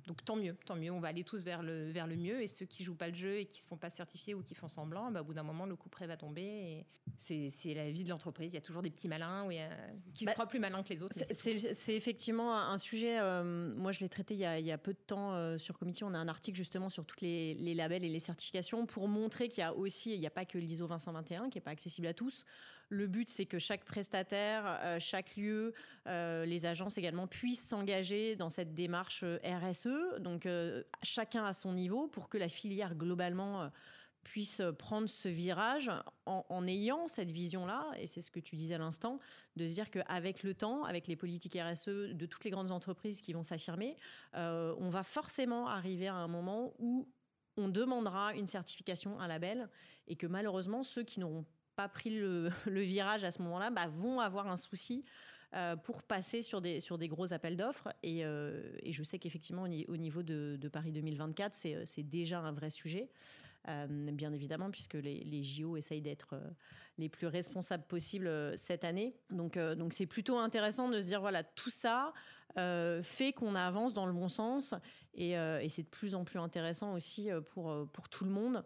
[0.07, 0.91] Donc tant mieux, tant mieux.
[0.91, 2.41] On va aller tous vers le, vers le mieux.
[2.41, 4.55] Et ceux qui jouent pas le jeu et qui se font pas certifier ou qui
[4.55, 6.85] font semblant, bah, au bout d'un moment, le coup près va tomber.
[7.19, 8.53] C'est la vie de l'entreprise.
[8.53, 9.47] Il y a toujours des petits malins
[10.13, 11.15] qui se bah, croient plus malins que les autres.
[11.31, 13.19] C'est effectivement un sujet.
[13.19, 15.57] Euh, moi, je l'ai traité il y, a, il y, a, peu de temps euh,
[15.57, 16.03] sur Comité.
[16.03, 19.49] On a un article justement sur tous les, les labels et les certifications pour montrer
[19.49, 22.07] qu'il y a aussi, il n'y a pas que l'ISO 221 qui n'est pas accessible
[22.07, 22.45] à tous.
[22.89, 25.73] Le but, c'est que chaque prestataire, euh, chaque lieu,
[26.07, 30.19] euh, les agences également puissent s'engager dans cette démarche euh, RSE.
[30.19, 30.47] Donc,
[31.03, 33.71] chacun à son niveau pour que la filière globalement
[34.23, 35.91] puisse prendre ce virage
[36.25, 39.19] en, ayant cette vision-là, et c'est ce que tu disais à l'instant,
[39.55, 43.21] de se dire qu'avec le temps, avec les politiques RSE de toutes les grandes entreprises
[43.21, 43.95] qui vont s'affirmer,
[44.33, 47.07] on va forcément arriver à un moment où
[47.57, 49.69] on demandera une certification, un label,
[50.07, 51.45] et que malheureusement, ceux qui n'auront
[51.87, 55.05] pris le, virage à ce moment-là, bah, vont avoir un souci
[55.55, 57.87] euh, pour passer sur des, sur des gros appels d'offres.
[58.03, 63.09] Et, euh, je sais qu'effectivement, au niveau de, Paris 2024, c'est déjà un vrai sujet.
[63.67, 66.39] Euh, bien évidemment, puisque les, les JO essayent d'être
[66.99, 69.15] les plus responsables possibles cette année.
[69.31, 72.13] Donc, donc c'est plutôt intéressant de se dire voilà, tout ça
[73.01, 74.75] fait qu'on avance dans le bon sens,
[75.13, 78.63] et, et c'est de plus en plus intéressant aussi pour pour tout le monde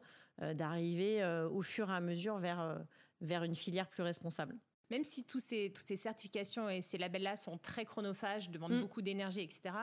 [0.56, 2.80] d'arriver au fur et à mesure vers
[3.24, 4.56] vers une filière plus responsable.
[4.92, 8.82] Même si tous ces, toutes ces certifications et ces labels-là sont très chronophages, demandent mm.
[8.82, 9.76] beaucoup d'énergie, etc.,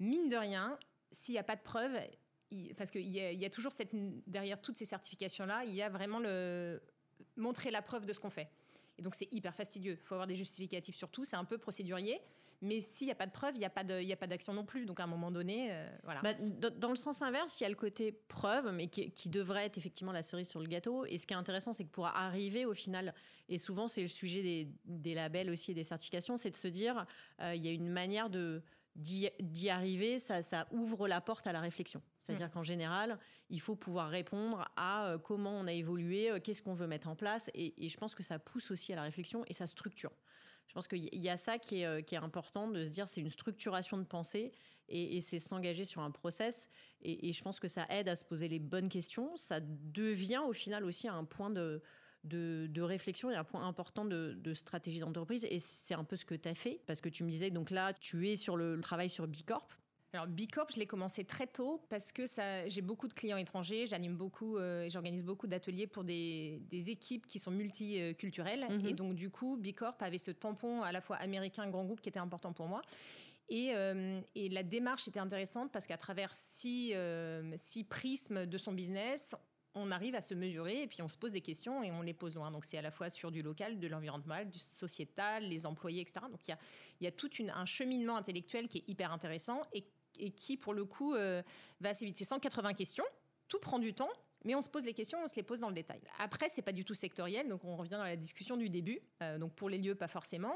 [0.00, 0.78] mine de rien,
[1.10, 1.96] s'il n'y a pas de preuves,
[2.76, 3.90] parce qu'il y, y, a toujours cette,
[4.28, 6.82] derrière toutes ces certifications-là, il y a vraiment le
[7.36, 8.50] montrer la preuve de ce qu'on fait.
[8.98, 9.92] Et donc c'est hyper fastidieux.
[9.92, 11.24] Il faut avoir des justificatifs sur tout.
[11.24, 12.20] C'est un peu procédurier.
[12.60, 14.86] Mais s'il n'y a pas de preuve, il n'y a pas d'action non plus.
[14.86, 16.20] Donc à un moment donné, euh, voilà.
[16.22, 16.34] Bah,
[16.70, 20.12] dans le sens inverse, il y a le côté preuve, mais qui, devrait être effectivement
[20.12, 21.04] la cerise sur le gâteau.
[21.06, 23.14] Et ce qui est intéressant, c'est que pour arriver au final,
[23.48, 27.06] et souvent c'est le sujet des, labels aussi et des certifications, c'est de se dire,
[27.40, 28.62] euh, il y a une manière de
[28.96, 32.00] d'y arriver, ça, ça, ouvre la porte à la réflexion.
[32.20, 32.50] C'est-à-dire mm.
[32.50, 33.18] qu'en général,
[33.50, 37.16] il faut pouvoir répondre à euh, comment on a évolué, qu'est-ce qu'on veut mettre en
[37.16, 40.12] place, et, et, je pense que ça pousse aussi à la réflexion et ça structure.
[40.66, 43.08] Je pense qu'il y a ça qui est, euh, qui est, important de se dire
[43.08, 44.52] c'est une structuration de pensée
[44.88, 46.68] et, c'est s'engager sur un process.
[47.00, 49.34] Et, je pense que ça aide à se poser les bonnes questions.
[49.36, 51.82] Ça devient au final aussi un point de,
[52.24, 55.46] de, réflexion et un point important de, stratégie d'entreprise.
[55.50, 57.70] Et c'est un peu ce que tu as fait parce que tu me disais, donc
[57.70, 59.66] là, tu es sur le travail sur Bicorp.
[60.14, 63.88] Alors Bicorp, je l'ai commencé très tôt parce que ça, j'ai beaucoup de clients étrangers,
[63.88, 68.64] j'anime beaucoup euh, et j'organise beaucoup d'ateliers pour des, équipes qui sont multiculturelles.
[68.70, 68.86] Mhm.
[68.86, 72.08] Et donc du coup, Bicorp avait ce tampon à la fois américain, grand groupe qui
[72.08, 72.82] était important pour moi.
[73.48, 78.72] Et, euh, la démarche était intéressante parce qu'à travers six, euh, six, prismes de son
[78.72, 79.34] business,
[79.74, 82.14] on arrive à se mesurer et puis on se pose des questions et on les
[82.14, 82.52] pose loin.
[82.52, 86.26] Donc c'est à la fois sur du local, de l'environnemental, du sociétal, les employés, etc.
[86.30, 86.58] Donc il y a,
[87.00, 89.84] y a tout un cheminement intellectuel qui est hyper intéressant et
[90.18, 91.42] et qui, pour le coup, euh,
[91.80, 92.16] va assez vite.
[92.16, 93.04] C'est 180 questions,
[93.48, 94.10] tout prend du temps,
[94.44, 96.00] mais on se pose les questions, on se les pose dans le détail.
[96.18, 99.00] Après, c'est pas du tout sectoriel, donc on revient dans la discussion du début.
[99.22, 100.54] Euh, donc pour les lieux, pas forcément.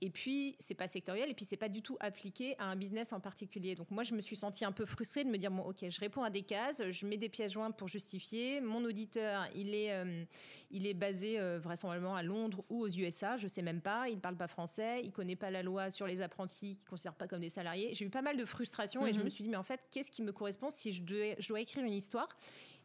[0.00, 3.12] Et puis c'est pas sectoriel, et puis c'est pas du tout appliqué à un business
[3.12, 3.74] en particulier.
[3.74, 6.00] Donc moi, je me suis sentie un peu frustrée de me dire bon, ok, je
[6.00, 8.60] réponds à des cases, je mets des pièces jointes pour justifier.
[8.60, 10.24] Mon auditeur, il est, euh,
[10.70, 14.08] il est basé euh, vraisemblablement à Londres ou aux USA, je sais même pas.
[14.08, 17.28] Il parle pas français, il connaît pas la loi sur les apprentis, qui considère pas
[17.28, 17.94] comme des salariés.
[17.94, 19.24] J'ai eu pas mal de frustration, et je mhm.
[19.24, 21.02] me suis dit mais en fait, qu'est-ce qui me correspond si je
[21.38, 22.28] je dois écrire une histoire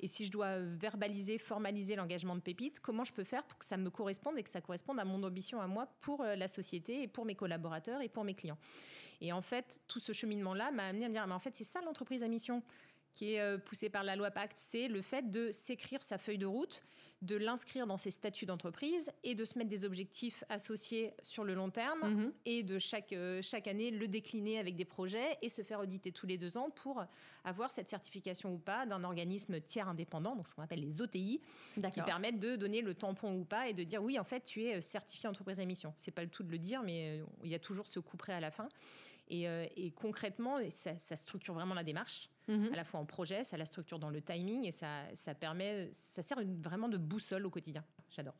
[0.03, 3.63] et si je dois verbaliser, formaliser l'engagement de Pépite, comment je peux faire pour que
[3.63, 6.49] ça me corresponde et que ça corresponde à mon ambition à moi pour euh, la
[6.49, 8.57] société et pour mes collaborateurs et pour mes clients?
[9.21, 11.63] Et en fait, tout ce cheminement-là m'a amené à me dire, mais en fait, c'est
[11.63, 12.61] ça l'entreprise à mission
[13.13, 16.37] qui est euh, poussée par la loi Pacte, c'est le fait de s'écrire sa feuille
[16.37, 16.83] de route
[17.23, 21.53] de l'inscrire dans ses statuts d'entreprise et de se mettre des objectifs associés sur le
[21.53, 22.33] long terme mhm.
[22.45, 26.11] et de chaque, euh, chaque année le décliner avec des projets et se faire auditer
[26.11, 27.03] tous les deux ans pour
[27.45, 31.39] avoir cette certification ou pas d'un organisme tiers indépendant, donc ce qu'on appelle les OTI,
[31.75, 34.63] qui permettent de donner le tampon ou pas et de dire oui, en fait, tu
[34.63, 35.93] es euh, certifié entreprise à mission.
[35.99, 38.33] C'est pas le tout de le dire, mais il y a toujours ce coup près
[38.33, 38.67] à la fin.
[39.29, 42.29] Et, concrètement, ça, ça structure vraiment la démarche.
[42.47, 42.73] Mhm.
[42.73, 45.89] à la fois en projet, ça la structure dans le timing et ça, ça permet,
[45.91, 47.83] ça sert vraiment de boussole au quotidien.
[48.09, 48.35] J'adore.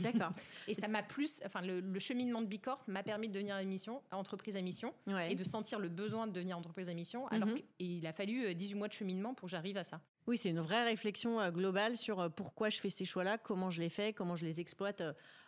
[0.00, 0.32] D'accord.
[0.68, 4.56] et ça m'a plus, enfin, le, cheminement de Bicorp m'a permis de devenir émission, entreprise
[4.56, 4.94] à mission
[5.28, 7.26] et de sentir le besoin de devenir entreprise à mission.
[7.28, 7.58] Alors mhm.
[7.78, 10.00] qu'il a fallu 18 euh, mois de cheminement pour que j'arrive à ça.
[10.26, 13.70] Oui, c'est une vraie réflexion euh, globale sur euh, pourquoi je fais ces choix-là, comment
[13.70, 15.02] je les fais, comment je les exploite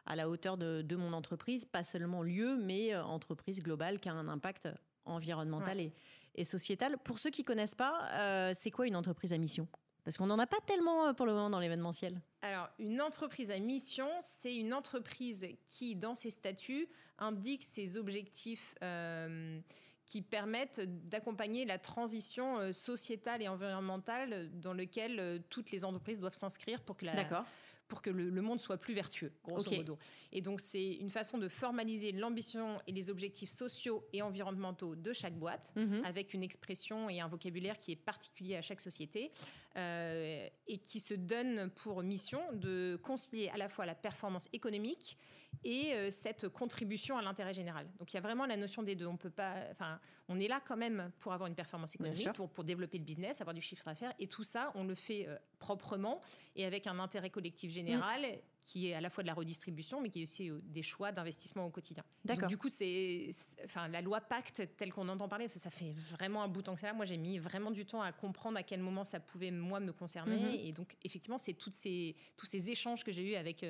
[0.07, 4.13] à la hauteur de, de mon entreprise, pas seulement lieu, mais entreprise globale qui a
[4.13, 4.69] un impact
[5.05, 5.93] environnemental et,
[6.35, 6.99] et sociétale.
[6.99, 9.69] Pour ceux qui connaissent pas, euh, c'est quoi une entreprise à mission?
[10.05, 12.21] Parce qu'on n'en a pas tellement euh, pour le moment dans l'événementiel.
[12.43, 18.75] Alors, une entreprise à mission, c'est une entreprise qui, dans ses statuts, indique ses objectifs,
[18.83, 19.59] euh,
[20.05, 26.83] qui permettent d'accompagner la transition sociétale et environnementale dans laquelle toutes les entreprises doivent s'inscrire
[26.83, 27.47] pour que la,
[27.95, 29.97] pour que le, monde soit plus vertueux, grosso modo.
[30.33, 35.13] Et donc, c'est une façon de formaliser l'ambition et les objectifs sociaux et environnementaux de
[35.13, 36.03] chaque boîte, mhm.
[36.05, 39.31] avec une expression et un vocabulaire qui est particulier à chaque société,
[39.77, 45.17] euh, et qui se donne pour mission de concilier à la fois la performance économique
[45.63, 47.87] et euh, cette contribution à l'intérêt général.
[47.99, 49.07] Donc il y a vraiment la notion des deux.
[49.07, 52.51] On peut pas, enfin, on est là quand même pour avoir une performance économique, pour,
[52.51, 55.37] pour, développer le business, avoir du chiffre d'affaires, et tout ça, on le fait euh,
[55.59, 56.21] proprement
[56.57, 58.23] et avec un intérêt collectif général.
[58.23, 58.39] Mm.
[58.65, 61.13] qui est à la fois de la redistribution, mais qui est aussi euh, des choix
[61.13, 62.03] d'investissement au quotidien.
[62.25, 62.49] D'accord.
[62.49, 63.31] Du coup, c'est,
[63.65, 66.75] enfin, la loi Pacte, telle qu'on entend parler, ça fait vraiment un bout de temps
[66.75, 66.95] que ça.
[66.95, 69.93] Moi, j'ai mis vraiment du temps à comprendre à quel moment ça pouvait moi me
[69.93, 70.67] concerner, mm-hmm.
[70.67, 73.65] et donc effectivement, c'est toutes ces, tous ces échanges que j'ai eus avec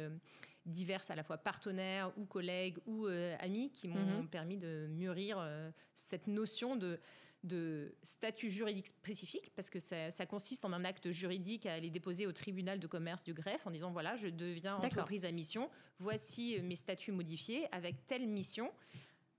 [0.67, 4.29] diverses à la fois partenaires ou collègues ou euh, amis qui m'ont mhm.
[4.29, 6.99] permis de mûrir euh, cette notion de,
[7.43, 12.27] de statut juridique spécifique, parce que ça, consiste en un acte juridique à aller déposer
[12.27, 16.61] au tribunal de commerce du greffe en disant voilà, je deviens entreprise à mission, voici
[16.63, 18.73] mes statuts modifiés avec telle mission.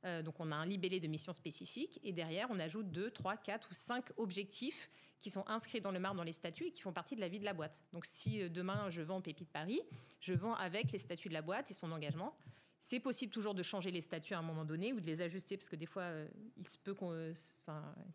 [0.05, 3.37] Euh, donc on a un libellé de mission spécifique et derrière on ajoute 2, 3,
[3.37, 4.89] 4 ou 5 objectifs
[5.21, 7.27] qui sont inscrits dans le marbre dans les statuts et qui font partie de la
[7.27, 7.81] vie de la boîte.
[7.93, 9.81] Donc si euh, demain je vends Pépite Paris,
[10.19, 12.35] je vends avec les statuts de la boîte et son engagement.
[12.77, 15.57] C'est possible toujours de changer les statuts à un moment donné ou de les ajuster
[15.57, 17.33] parce que des fois, euh, il se peut euh,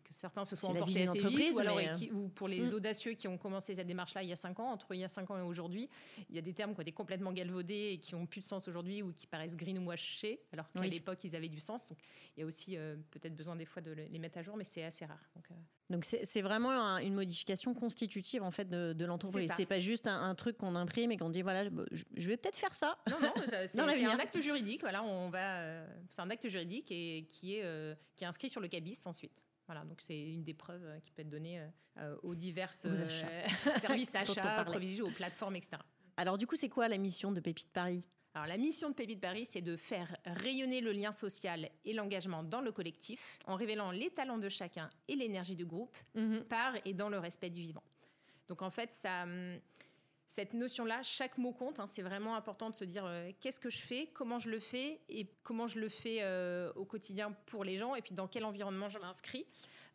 [0.03, 1.77] que certains se soient emportés assez vite ou, alors,
[2.13, 2.75] ou pour les mm.
[2.75, 5.09] audacieux qui ont commencé cette démarche-là il y a cinq ans, entre il y a
[5.09, 5.89] cinq ans et aujourd'hui,
[6.29, 8.45] il y a des termes qui ont été complètement galvaudés et qui ont plus de
[8.45, 11.89] sens aujourd'hui ou qui paraissent greenwashés alors qu'à l'époque ils avaient du sens.
[11.89, 11.97] Donc
[12.37, 12.77] il y a aussi
[13.09, 15.29] peut-être besoin des fois de les mettre à jour, mais c'est assez rare.
[15.35, 15.49] Donc,
[15.91, 19.51] donc c'est vraiment une modification constitutive en fait de, de l'entreprise.
[19.55, 22.73] C'est pas juste un, truc qu'on imprime et qu'on dit voilà je, vais peut-être faire
[22.73, 22.97] ça.
[23.09, 23.33] Non non,
[23.67, 24.81] c'est un acte juridique.
[24.81, 25.59] Voilà, on va.
[25.59, 28.99] Euh, c'est un acte juridique et qui est euh, qui est inscrit sur le cabis
[29.05, 29.43] ensuite.
[29.67, 31.61] Voilà, donc c'est une des preuves euh, qui peut être donnée
[32.23, 32.73] aux divers
[33.81, 35.77] services achats, provisions, aux plateformes, etc.
[36.17, 38.07] Alors du coup, c'est quoi la mission de Pépite Paris?
[38.33, 42.43] Alors, la mission de Pépite Paris, c'est de faire rayonner le lien social et l'engagement
[42.43, 46.45] dans le collectif en révélant les talents de chacun et l'énergie du groupe mhm.
[46.45, 47.83] par et dans le respect du vivant.
[48.47, 49.59] Donc, en fait, ça, hum,
[50.27, 51.79] cette notion-là, chaque mot compte.
[51.79, 51.87] Hein.
[51.87, 55.01] c'est vraiment important de se dire euh, qu'est-ce que je fais, comment je le fais
[55.09, 58.45] et comment je le fais euh, au quotidien pour les gens et puis dans quel
[58.45, 59.45] environnement je l'inscris.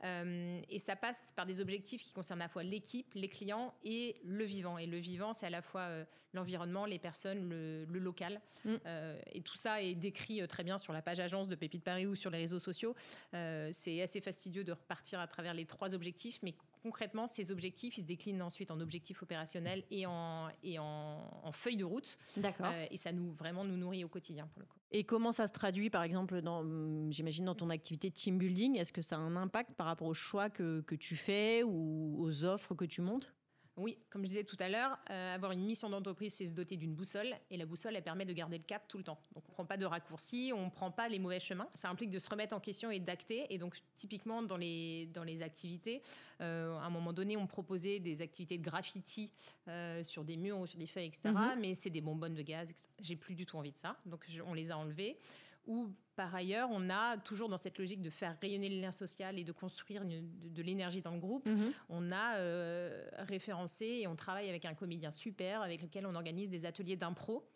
[0.04, 3.74] Euh, et ça passe par des objectifs qui concernent à la fois l'équipe, les clients
[3.84, 4.78] et le vivant.
[4.78, 6.04] Et le vivant, c'est à la fois euh,
[6.34, 8.40] l'environnement, les personnes, le, local.
[8.64, 8.74] Mm.
[8.86, 12.06] Euh, et tout ça est décrit très bien sur la page agence de Pépite Paris
[12.06, 12.94] ou sur les réseaux sociaux.
[13.32, 18.02] c'est assez fastidieux de repartir à travers les trois objectifs, mais concrètement, ces objectifs, ils
[18.02, 22.18] se déclinent ensuite en objectifs opérationnels et en, et en, feuilles de route.
[22.36, 22.72] D'accord.
[22.90, 24.76] et ça nous vraiment nous nourrit au quotidien pour le coup.
[24.92, 28.38] Et comment ça se traduit, par exemple, dans, hum, j'imagine, dans ton activité de team
[28.38, 28.76] building?
[28.76, 32.16] Est-ce que ça a un impact par rapport aux choix que, que tu fais ou
[32.18, 33.32] aux offres que tu montes?
[33.76, 36.76] Oui, comme je disais tout à l'heure, euh, avoir une mission d'entreprise, c'est se doter
[36.76, 37.34] d'une boussole.
[37.50, 39.18] Et la boussole, elle permet de garder le cap tout le temps.
[39.34, 41.68] Donc, on ne prend pas de raccourcis, on ne prend pas les mauvais chemins.
[41.74, 43.46] Ça implique de se remettre en question et d'acter.
[43.50, 46.02] Et donc, typiquement, dans les, dans les activités,
[46.40, 49.30] euh, à un moment donné, on proposait des activités de graffiti
[49.68, 51.28] euh, sur des murs ou sur des feuilles, etc.
[51.34, 51.60] Mhm.
[51.60, 52.72] Mais c'est des bonbonnes de gaz.
[53.00, 53.96] J'ai plus du tout envie de ça.
[54.06, 55.18] Donc, on les a enlevées
[55.66, 59.38] ou par ailleurs, on a toujours dans cette logique de faire rayonner le lien social
[59.38, 61.72] et de construire de, l'énergie dans le groupe, mhm.
[61.90, 66.48] on a euh, référencé et on travaille avec un comédien super avec lequel on organise
[66.48, 67.46] des ateliers d'impro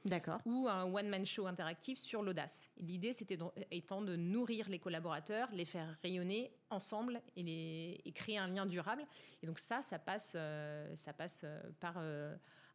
[0.45, 2.71] ou un one-man show interactif sur l'audace.
[2.79, 3.39] L'idée, c'était
[3.71, 9.05] étant de nourrir les collaborateurs, les faire rayonner ensemble et, les, créer un lien durable.
[9.43, 11.97] Et donc ça, ça passe, euh, ça passe euh, par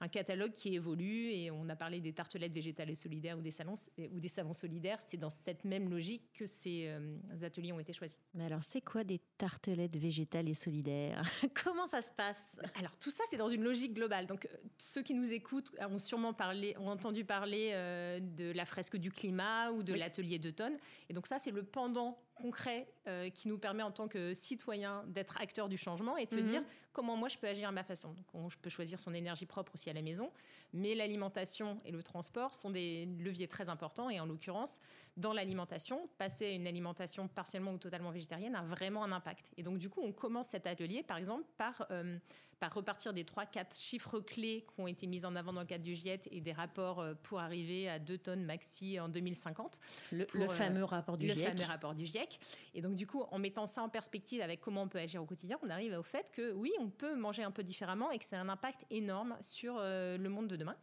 [0.02, 3.52] un catalogue qui évolue et on a parlé des tartelettes végétales et solidaires ou des,
[3.52, 4.98] salons, ou des savons solidaires.
[5.02, 8.18] C'est dans cette même logique que ces euh, ateliers ont été choisis.
[8.34, 11.24] Mais alors, c'est quoi des tartelettes végétales et solidaires?
[11.64, 12.60] Comment ça se passe?
[12.76, 14.28] Alors, tout ça, c'est dans une logique globale.
[14.28, 18.66] Donc, euh, ceux qui nous écoutent ont sûrement parlé, ont entendu parler euh, de la
[18.66, 20.78] fresque du climat ou de l'atelier d'automne.
[21.10, 25.04] Et donc, ça, c'est le pendant concret euh, qui nous permet en tant que citoyen
[25.08, 26.46] d'être acteur du changement et de se mhm.
[26.46, 28.14] dire comment moi je peux agir à ma façon.
[28.34, 30.32] Donc, je peux choisir son énergie propre aussi à la maison,
[30.74, 34.80] mais l'alimentation et le transport sont des leviers très importants et en l'occurrence,
[35.18, 39.52] dans l'alimentation, passer à une alimentation partiellement ou totalement végétarienne a vraiment un impact.
[39.58, 42.18] Et donc du coup, on commence cet atelier par exemple par euh,
[42.60, 45.84] par repartir des 3-4 chiffres clés qui ont été mis en avant dans le cadre
[45.84, 49.80] du GIEC et des rapports euh, pour arriver à 2 tonnes maxi en 2050.
[50.12, 51.50] Le, fameux rapport du le GIEC.
[51.50, 52.40] Le fameux rapport du GIEC.
[52.74, 55.26] Et donc, du coup, en mettant ça en perspective avec comment on peut agir au
[55.26, 58.26] quotidien, on arrive au fait que oui, on peut manger un peu différemment et que
[58.26, 60.76] c'est un impact énorme sur euh, le monde de demain.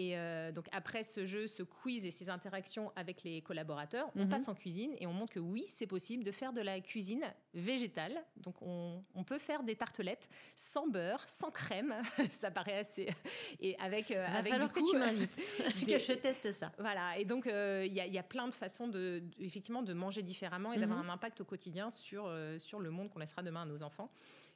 [0.00, 4.22] Et euh, donc après ce jeu, ce quiz et ces interactions avec les collaborateurs, on
[4.22, 4.28] Mhm.
[4.28, 7.24] passe en cuisine et on montre que oui, c'est possible de faire de la cuisine
[7.52, 8.24] végétale.
[8.36, 11.96] Donc on, on peut faire des tartelettes sans beurre, sans crème.
[12.30, 13.08] ça paraît assez.
[13.60, 15.50] Et avec, euh, avec du coup, que tu m'invites,
[15.84, 16.70] des- que je teste ça.
[16.78, 19.44] Voilà, et donc euh, il y, a- il y a plein de façons de, de-
[19.44, 21.10] effectivement de manger différemment et d'avoir Mhm.
[21.10, 24.10] un impact au quotidien sur, euh, sur le monde qu'on laissera demain à nos enfants.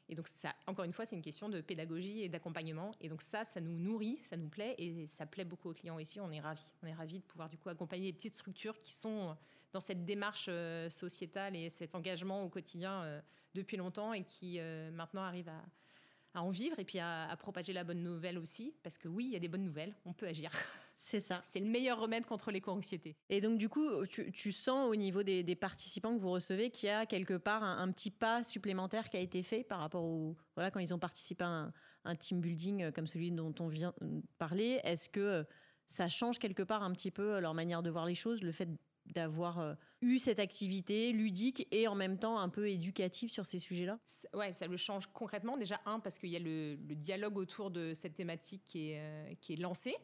[0.09, 2.91] Et donc ça, encore une fois, c'est une question de pédagogie et d'accompagnement.
[3.01, 5.99] Et donc ça, ça nous nourrit, ça nous plaît et ça plaît beaucoup aux clients
[5.99, 6.21] ici.
[6.21, 6.73] On est ravis.
[6.83, 9.37] On est ravis de pouvoir du coup accompagner les petites structures qui sont
[9.73, 13.21] dans cette démarche euh, sociétale et cet engagement au quotidien euh,
[13.55, 17.85] depuis longtemps et qui euh, maintenant arrivent à, en vivre et puis à propager la
[17.85, 18.75] bonne nouvelle aussi.
[18.83, 20.51] Parce que oui, il y a des bonnes nouvelles, on peut agir.
[20.95, 21.41] C'est ça.
[21.45, 23.17] C'est le meilleur remède contre l'éco-anxiété.
[23.29, 26.71] Et donc, du coup, tu, tu sens au niveau des, des participants que vous recevez
[26.71, 29.81] qu'il y a quelque part un, un petit pas supplémentaire qui a été fait par
[29.81, 30.37] rapport au.
[30.55, 31.73] Voilà, quand ils ont participé à un,
[32.05, 35.45] un team building euh, comme celui dont on vient de parler, est-ce que euh,
[35.89, 38.69] ça change quelque part un petit peu leur manière de voir les choses, le fait
[39.07, 43.59] d'avoir euh, eu cette activité ludique et en même temps un peu éducative sur ces
[43.59, 43.99] sujets-là?
[44.35, 45.57] Ouais, ça le change concrètement.
[45.57, 49.01] Déjà, un, parce qu'il y a le, le dialogue autour de cette thématique qui est,
[49.01, 49.97] euh, qui est lancé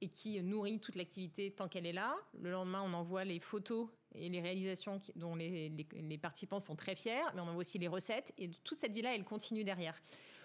[0.00, 2.14] et qui nourrit toute l'activité tant qu'elle est là.
[2.40, 6.76] Le lendemain, on envoie les photos et les réalisations dont les, les- les participants sont
[6.76, 8.32] très fiers, mais on envoie aussi les recettes.
[8.38, 9.98] Et toute cette vie-là, elle continue derrière.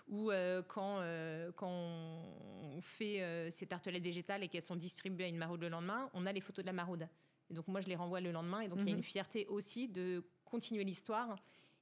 [0.08, 5.26] Ou euh, quand, euh, quand on fait euh, ces tartelettes végétales et qu'elles sont distribuées
[5.26, 7.10] à une maraude le lendemain, on a les photos de la maraude.
[7.50, 8.62] Et donc moi, je les renvoie le lendemain.
[8.62, 8.98] Et donc il y a Mhm.
[8.98, 11.36] une fierté aussi de continuer l'histoire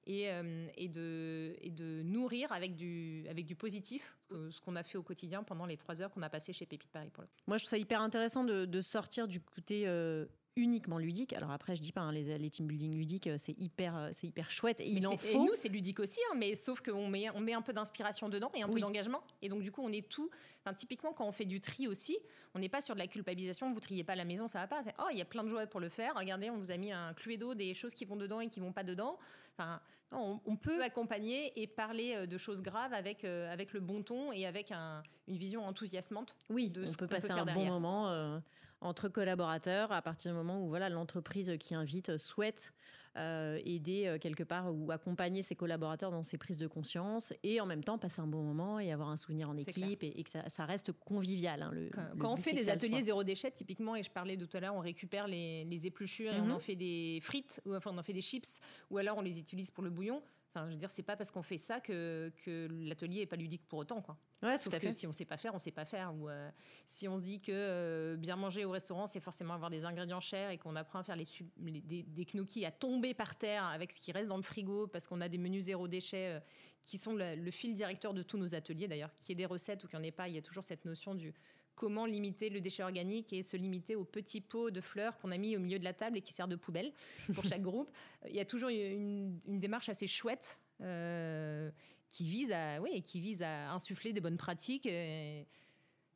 [0.07, 4.76] et, euh, et, de, et de nourrir avec du, avec du positif euh, ce qu'on
[4.76, 7.09] a fait au quotidien pendant les trois heures qu'on a passées chez Pépite Paris.
[7.11, 7.30] Pour le.
[7.47, 10.26] Moi, je trouve ça hyper intéressant de, de sortir du côté euh,
[10.58, 11.34] uniquement ludique.
[11.34, 14.10] Alors après, je dis pas, hein, les, les team building ludiques, euh, c'est hyper, euh,
[14.14, 15.43] c'est hyper chouette et Mais il en et faut.
[15.45, 18.49] nous, c'est ludique aussi, hein, mais sauf qu'on met, on met un peu d'inspiration dedans
[18.53, 18.76] et un Oui.
[18.76, 19.22] peu d'engagement.
[19.41, 20.30] Et donc, du coup, on est tout.
[20.64, 22.18] Enfin, typiquement, quand on fait du tri aussi,
[22.53, 23.74] on n'est pas sur de la culpabilisation.
[23.74, 24.82] Vous triez pas la maison, ça va pas.
[24.99, 26.14] Oh, il y a plein de joies pour le faire.
[26.16, 28.72] Regardez, on vous a mis un cluedo des choses qui vont dedans et qui vont
[28.72, 29.18] pas dedans.
[29.58, 29.82] Enfin,
[30.12, 33.80] non, on, on peut accompagner et parler euh, de choses graves avec, euh, avec le
[33.82, 36.36] bon ton et avec un- une vision enthousiasmante.
[36.49, 38.39] Oui, de on ce peut passer un bon moment euh,
[38.86, 42.74] entre collaborateurs à partir du moment où voilà l'entreprise qui invite souhaite
[43.18, 47.62] euh, aider euh, quelque part ou accompagner ses collaborateurs dans ces prises de conscience et
[47.62, 50.24] en même temps passer un bon moment et avoir un souvenir en équipe et, et
[50.24, 51.62] que ça, ça reste convivial.
[51.64, 54.38] hein, le- Quand, le quand on fait des ateliers zéro déchet, typiquement, et je parlais
[54.38, 56.52] tout à l'heure, on récupère les, les épluchures et Mhm.
[56.52, 58.60] on en fait des frites, ou enfin on en fait des chips,
[58.92, 60.22] ou alors on les utilise pour le bouillon.
[60.56, 63.36] Enfin, je veux dire, c'est pas parce qu'on fait ça que, que l'atelier est pas
[63.36, 64.18] ludique pour autant, quoi.
[64.41, 64.93] Ouais, tout à que fait.
[64.93, 66.14] si on sait pas faire, on sait pas faire.
[66.16, 66.49] Ou euh,
[66.86, 70.22] si on se dit que euh, bien manger au restaurant, c'est forcément avoir des ingrédients
[70.22, 73.36] chers et qu'on apprend à faire les, sub- les- des, des gnocchis à tomber par
[73.36, 76.36] terre avec ce qui reste dans le frigo parce qu'on a des menus zéro déchet
[76.36, 76.39] euh,
[76.86, 79.14] qui sont le fil directeur de tous nos ateliers d'ailleurs.
[79.18, 80.64] Qu'il y ait des recettes ou qu'il n'y en ait pas, il y a toujours
[80.64, 81.34] cette notion du
[81.76, 85.38] comment limiter le déchet organique et se limiter aux petits pots de fleurs qu'on a
[85.38, 86.94] mis au milieu de la table et qui sert de poubelle
[87.34, 87.90] pour chaque groupe.
[88.28, 91.70] Il y a toujours une, une démarche assez chouette euh,
[92.10, 95.48] qui vise à, oui, qui vise à insuffler des bonnes pratiques et,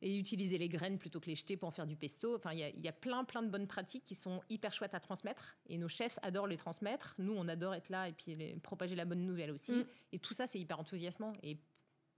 [0.02, 2.34] et utiliser les graines plutôt que les jeter pour en faire du pesto.
[2.36, 4.72] Enfin, il y a, il y a plein, plein de bonnes pratiques qui sont hyper
[4.72, 5.58] chouettes à transmettre.
[5.68, 7.14] Et nos chefs adorent les transmettre.
[7.18, 9.72] Nous, on adore être là et puis les- propager la bonne nouvelle aussi.
[9.72, 9.84] Mm.
[10.12, 11.34] Et tout ça, c'est hyper enthousiasmant.
[11.42, 11.58] Et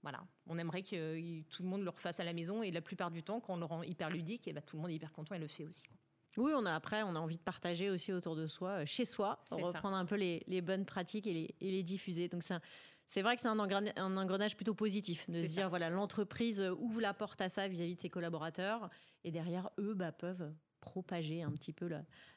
[0.03, 2.63] voilà, on aimerait que euh, tout le monde le refasse à la maison.
[2.63, 4.83] Et la plupart du temps, quand on le rend hyper ludique, et ben, tout le
[4.83, 5.83] monde est hyper content et le fait aussi.
[6.37, 9.05] Oui, on a après, on a envie de partager aussi autour de soi, euh, chez
[9.05, 9.57] soi, ça.
[9.57, 12.29] reprendre un peu les, les bonnes pratiques et les, et les diffuser.
[12.29, 12.43] Donc
[13.07, 15.53] c'est vrai que c'est un, engrenage plutôt positif de se ça.
[15.53, 18.89] dire voilà l'entreprise euh, ouvre la porte à ça vis-à-vis de ses collaborateurs
[19.25, 20.51] et derrière eux bah, peuvent
[20.83, 21.89] propager un petit peu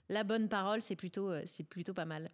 [0.07, 0.81] la, bonne parole.
[0.81, 2.31] C'est plutôt euh, c'est plutôt pas mal.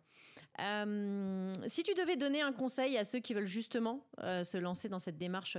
[0.59, 4.89] Euh, si tu devais donner un conseil à ceux qui veulent justement euh, se lancer
[4.89, 5.57] dans cette démarche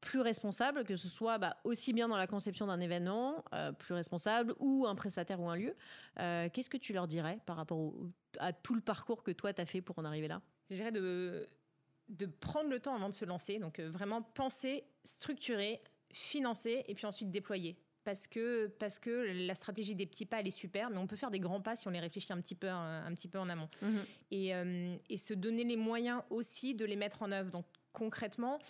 [0.00, 3.42] plus responsable, que ce soit bah, aussi bien dans la conception d'un événement
[3.80, 5.74] plus responsable ou un prestataire ou un lieu,
[6.52, 7.92] qu'est-ce que tu leur dirais par rapport
[8.38, 10.40] à tout le parcours que toi, tu as fait pour en arriver là?
[10.70, 11.48] Je dirais de,
[12.10, 13.58] de prendre le temps avant de se lancer.
[13.58, 15.82] Donc vraiment penser, structurer,
[16.12, 17.76] financer et puis ensuite déployer.
[18.08, 19.10] Parce que, parce que
[19.46, 21.76] la stratégie des petits pas, elle est super, mais on peut faire des grands pas
[21.76, 23.68] si on les réfléchit un petit peu, un, un petit peu en amont.
[24.30, 27.50] Et, euh, et se donner les moyens aussi de les mettre en œuvre.
[27.50, 28.60] Donc concrètement,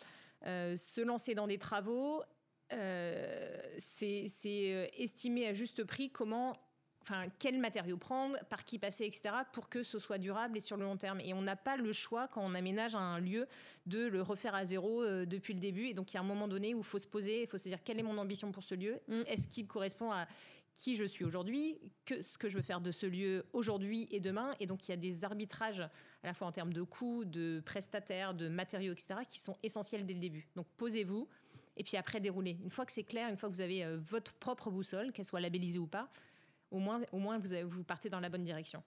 [0.44, 2.24] euh, se lancer dans des travaux,
[2.72, 6.56] euh, c'est c'est, euh, estimer à juste prix comment,
[7.08, 10.76] enfin, quels matériaux prendre, par qui passer, etc., pour que ce soit durable et sur
[10.76, 11.20] le long terme.
[11.20, 13.46] Et on n'a pas le choix quand on aménage un lieu
[13.86, 15.86] de le refaire à zéro euh, depuis le début.
[15.86, 17.58] Et donc il y a un moment donné où il faut se poser, il faut
[17.58, 19.22] se dire quelle est mon ambition pour ce lieu, Mm.
[19.26, 20.26] est-ce qu'il correspond à
[20.76, 24.20] qui je suis aujourd'hui, que ce que je veux faire de ce lieu aujourd'hui et
[24.20, 24.52] demain?
[24.60, 27.60] Et donc, il y a des arbitrages à la fois en termes de coûts, de
[27.64, 30.46] prestataires, de matériaux, etc., qui sont essentiels dès le début.
[30.54, 31.26] Donc, posez-vous
[31.76, 32.58] Et puis après, dérouler.
[32.62, 35.40] Une fois que c'est clair, une fois que vous avez votre propre boussole, qu'elle soit
[35.40, 36.10] labellisée ou pas,
[36.70, 38.82] au moins, au moins vous, vous partez dans la bonne direction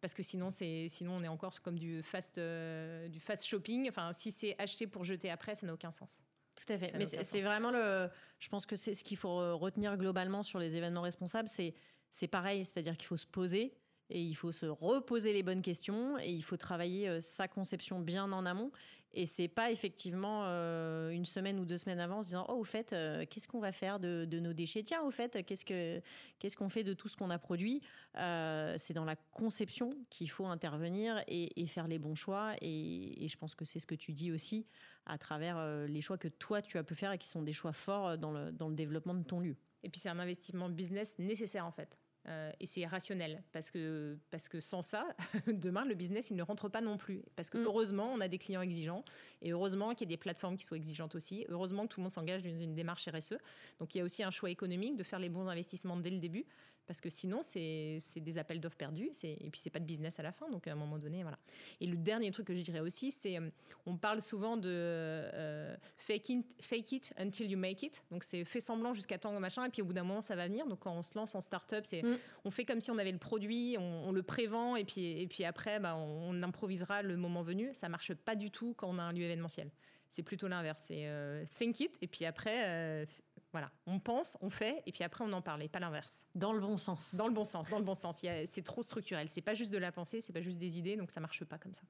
[0.00, 4.12] parce que sinon c'est sinon on est encore comme du fast du fast shopping enfin
[4.12, 6.20] si c'est acheté pour jeter après ça n'a aucun sens
[6.54, 6.92] tout à fait.
[6.96, 8.08] Mais c'est vraiment le.
[8.38, 11.48] Je pense que c'est ce qu'il faut retenir globalement sur les événements responsables.
[11.48, 13.74] C'est pareil, c'est-à-dire qu'il faut se poser
[14.10, 18.00] et il faut se reposer les bonnes questions et il faut travailler euh, sa conception
[18.00, 18.70] bien en amont.
[19.16, 22.54] Et c'est pas effectivement euh, une semaine ou deux semaines avant en se disant oh
[22.54, 24.82] au fait euh, qu'est-ce qu'on va faire de, nos déchets?
[24.82, 26.02] Tiens au fait qu'est-ce que
[26.40, 27.80] qu'est-ce qu'on fait de tout ce qu'on a produit?
[28.14, 33.38] C'est dans la conception qu'il faut intervenir et, faire les bons choix et, et je
[33.38, 34.66] pense que c'est ce que tu dis aussi
[35.06, 37.72] à travers les choix que toi tu as pu faire et qui sont des choix
[37.72, 39.56] forts dans le, dans le développement de ton lieu.
[39.84, 41.98] Et puis c'est un investissement business nécessaire en fait.
[42.26, 45.06] Euh, et c'est rationnel parce que, parce que sans ça,
[45.46, 47.22] demain, le business, il ne rentre pas non plus.
[47.36, 47.64] Parce que mm.
[47.64, 49.04] heureusement, on a des clients exigeants
[49.42, 51.44] et heureusement qu'il y a des plateformes qui soient exigeantes aussi.
[51.48, 53.34] Heureusement que tout le monde s'engage dans une démarche RSE.
[53.78, 56.18] Donc il y a aussi un choix économique de faire les bons investissements dès le
[56.18, 56.46] début
[56.86, 60.22] parce que sinon c'est des appels d'offres perdus et puis c'est pas de business à
[60.22, 61.38] la fin donc à un moment donné voilà.
[61.80, 63.50] Et le dernier truc que je dirais aussi c'est euh,
[63.86, 68.04] on parle souvent de euh, fake, it, fake it until you make it.
[68.10, 70.46] Donc c'est fait semblant jusqu'à temps machin et puis au bout d'un moment ça va
[70.46, 70.66] venir.
[70.66, 72.18] Donc quand on se lance en start-up c'est mm.
[72.44, 75.44] on fait comme si on avait le produit on, le prévend et puis et puis
[75.44, 77.70] après bah, on, improvisera le moment venu.
[77.74, 79.70] Ça marche pas du tout quand on a un lieu événementiel.
[80.10, 83.06] C'est plutôt l'inverse c'est euh, think it et puis après
[83.54, 86.26] voilà, on pense, on fait, et puis après on en parle, et pas l'inverse.
[86.34, 87.14] Dans le bon sens.
[87.14, 88.20] Dans le bon sens, dans le bon sens.
[88.46, 89.28] C'est trop structurel.
[89.30, 91.56] C'est pas juste de la pensée, c'est pas juste des idées, donc ça marche pas
[91.56, 91.84] comme ça.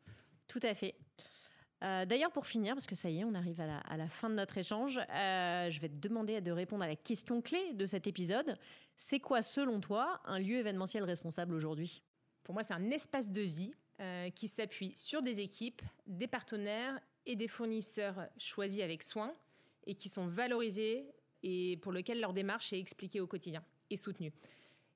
[0.46, 0.94] Tout à fait.
[1.82, 4.34] Euh, d'ailleurs, pour finir, parce que ça y est, on arrive à la, fin de
[4.34, 8.06] notre échange, euh, je vais te demander de répondre à la question clé de cet
[8.06, 8.58] épisode.
[8.94, 12.02] C'est quoi, selon toi, un lieu événementiel responsable aujourd'hui?
[12.42, 17.00] Pour moi, c'est un espace de vie euh, qui s'appuie sur des équipes, des partenaires
[17.24, 19.32] et des fournisseurs choisis avec soin
[19.86, 21.06] et qui sont valorisés
[21.44, 24.32] et pour lequel leur démarche est expliquée au quotidien et soutenue.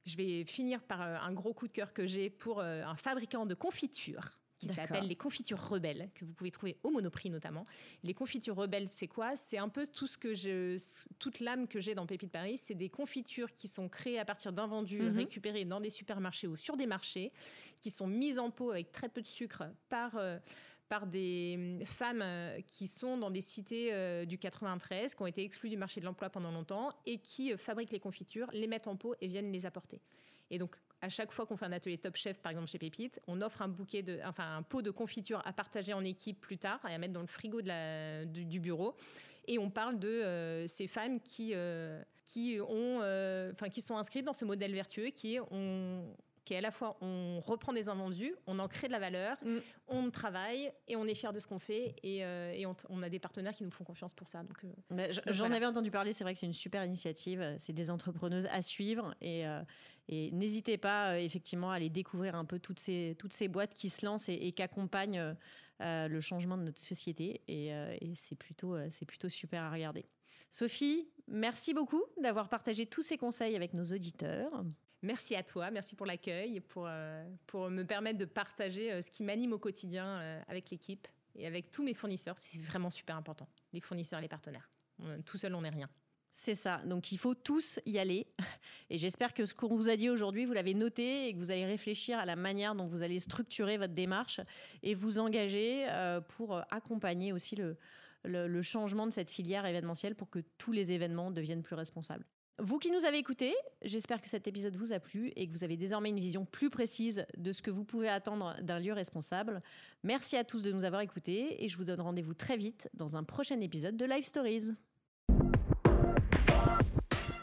[0.07, 2.97] Je vais finir par euh, un gros coup de cœur que j'ai pour euh, un
[2.97, 7.65] fabricant de confitures qui s'appelle les confitures rebelles, que vous pouvez trouver au Monoprix notamment.
[8.03, 9.37] Les confitures rebelles, c'est quoi?
[9.37, 10.83] C'est un peu tout ce que je,
[11.21, 12.57] toute l'âme que j'ai dans Pépite Paris.
[12.57, 15.17] C'est des confitures qui sont créées à partir d'invendus mhm.
[15.17, 17.31] récupérés dans des supermarchés ou sur des marchés,
[17.81, 20.39] qui sont mises en pot avec très peu de sucre par euh,
[20.89, 25.27] par des hum, femmes euh, qui sont dans des cités euh, du 93, qui ont
[25.27, 28.67] été exclues du marché de l'emploi pendant longtemps et qui euh, fabriquent les confitures, les
[28.67, 30.01] mettent en pot et viennent les apporter.
[30.51, 33.21] Et donc, à chaque fois qu'on fait un atelier Top Chef, par exemple chez Pépite,
[33.27, 36.59] on offre un bouquet de, enfin un pot de confiture à partager en équipe plus
[36.59, 38.97] tard et à mettre dans le frigo du, bureau.
[39.47, 41.55] Et on parle de ces femmes qui
[42.27, 42.97] qui ont,
[43.53, 45.41] enfin qui sont inscrites dans ce modèle vertueux qui est
[46.49, 49.37] qui est à la fois on reprend des invendus, on en crée de la valeur,
[49.45, 49.59] mm.
[49.89, 53.19] on travaille et on est fier de ce qu'on fait et, euh, on, a des
[53.19, 54.43] partenaires qui nous font confiance pour ça.
[54.43, 57.91] Donc, euh, j'en avais entendu parler, c'est vrai que c'est une super initiative, c'est des
[57.91, 59.61] entrepreneuses à suivre et, euh,
[60.09, 63.91] et n'hésitez pas effectivement à aller découvrir un peu toutes ces, toutes ces boîtes qui
[63.91, 65.37] se lancent et, et qui accompagnent
[65.81, 70.07] le changement de notre société et, et c'est plutôt, c'est plutôt super à regarder.
[70.49, 74.65] Sophie, merci beaucoup d'avoir partagé tous ces conseils avec nos auditeurs.
[75.03, 79.11] Merci à toi, merci pour l'accueil, pour, euh, pour me permettre de partager euh, ce
[79.13, 82.37] qui m'anime au quotidien euh, avec l'équipe et avec tous mes fournisseurs.
[82.39, 84.69] C'est vraiment super important, les fournisseurs, les partenaires.
[85.25, 85.89] tout seul, on n'est rien.
[86.31, 86.79] C'est ça.
[86.85, 88.27] Donc il faut tous y aller.
[88.91, 91.51] Et j'espère que ce qu'on vous a dit aujourd'hui, vous l'avez noté et que vous
[91.51, 94.41] allez réfléchir à la manière dont vous allez structurer votre démarche
[94.83, 95.87] et vous engager
[96.37, 97.79] pour accompagner aussi le,
[98.25, 102.27] le, changement de cette filière événementielle pour que tous les événements deviennent plus responsables.
[102.61, 103.55] Vous qui nous avez écoutés,
[103.85, 106.71] j'espère que cet épisode vous a plu et que vous avez désormais une vision plus
[106.71, 109.63] précise de ce que vous pouvez attendre d'un lieu responsable.
[110.03, 113.17] Merci à tous de nous avoir écoutés et je vous donne rendez-vous très vite dans
[113.17, 114.73] un prochain épisode de Live Stories.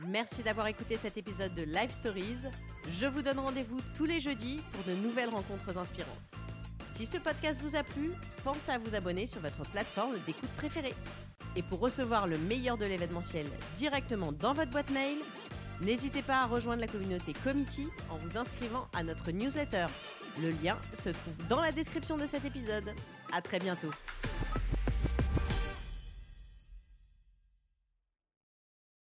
[0.05, 2.49] Merci d'avoir écouté cet épisode de Live Stories.
[2.89, 6.31] Je vous donne rendez-vous tous les jeudis pour de nouvelles rencontres inspirantes.
[6.91, 8.11] Si ce podcast vous a plu,
[8.43, 10.93] pensez à vous abonner sur votre plateforme d'écoute préférée.
[11.55, 13.45] Et pour recevoir le meilleur de l'événementiel
[13.75, 15.17] directement dans votre boîte mail,
[15.81, 19.87] n'hésitez pas à rejoindre la communauté Committee en vous inscrivant à notre newsletter.
[20.41, 22.93] Le lien se trouve dans la description de cet épisode.
[23.31, 23.91] À très bientôt.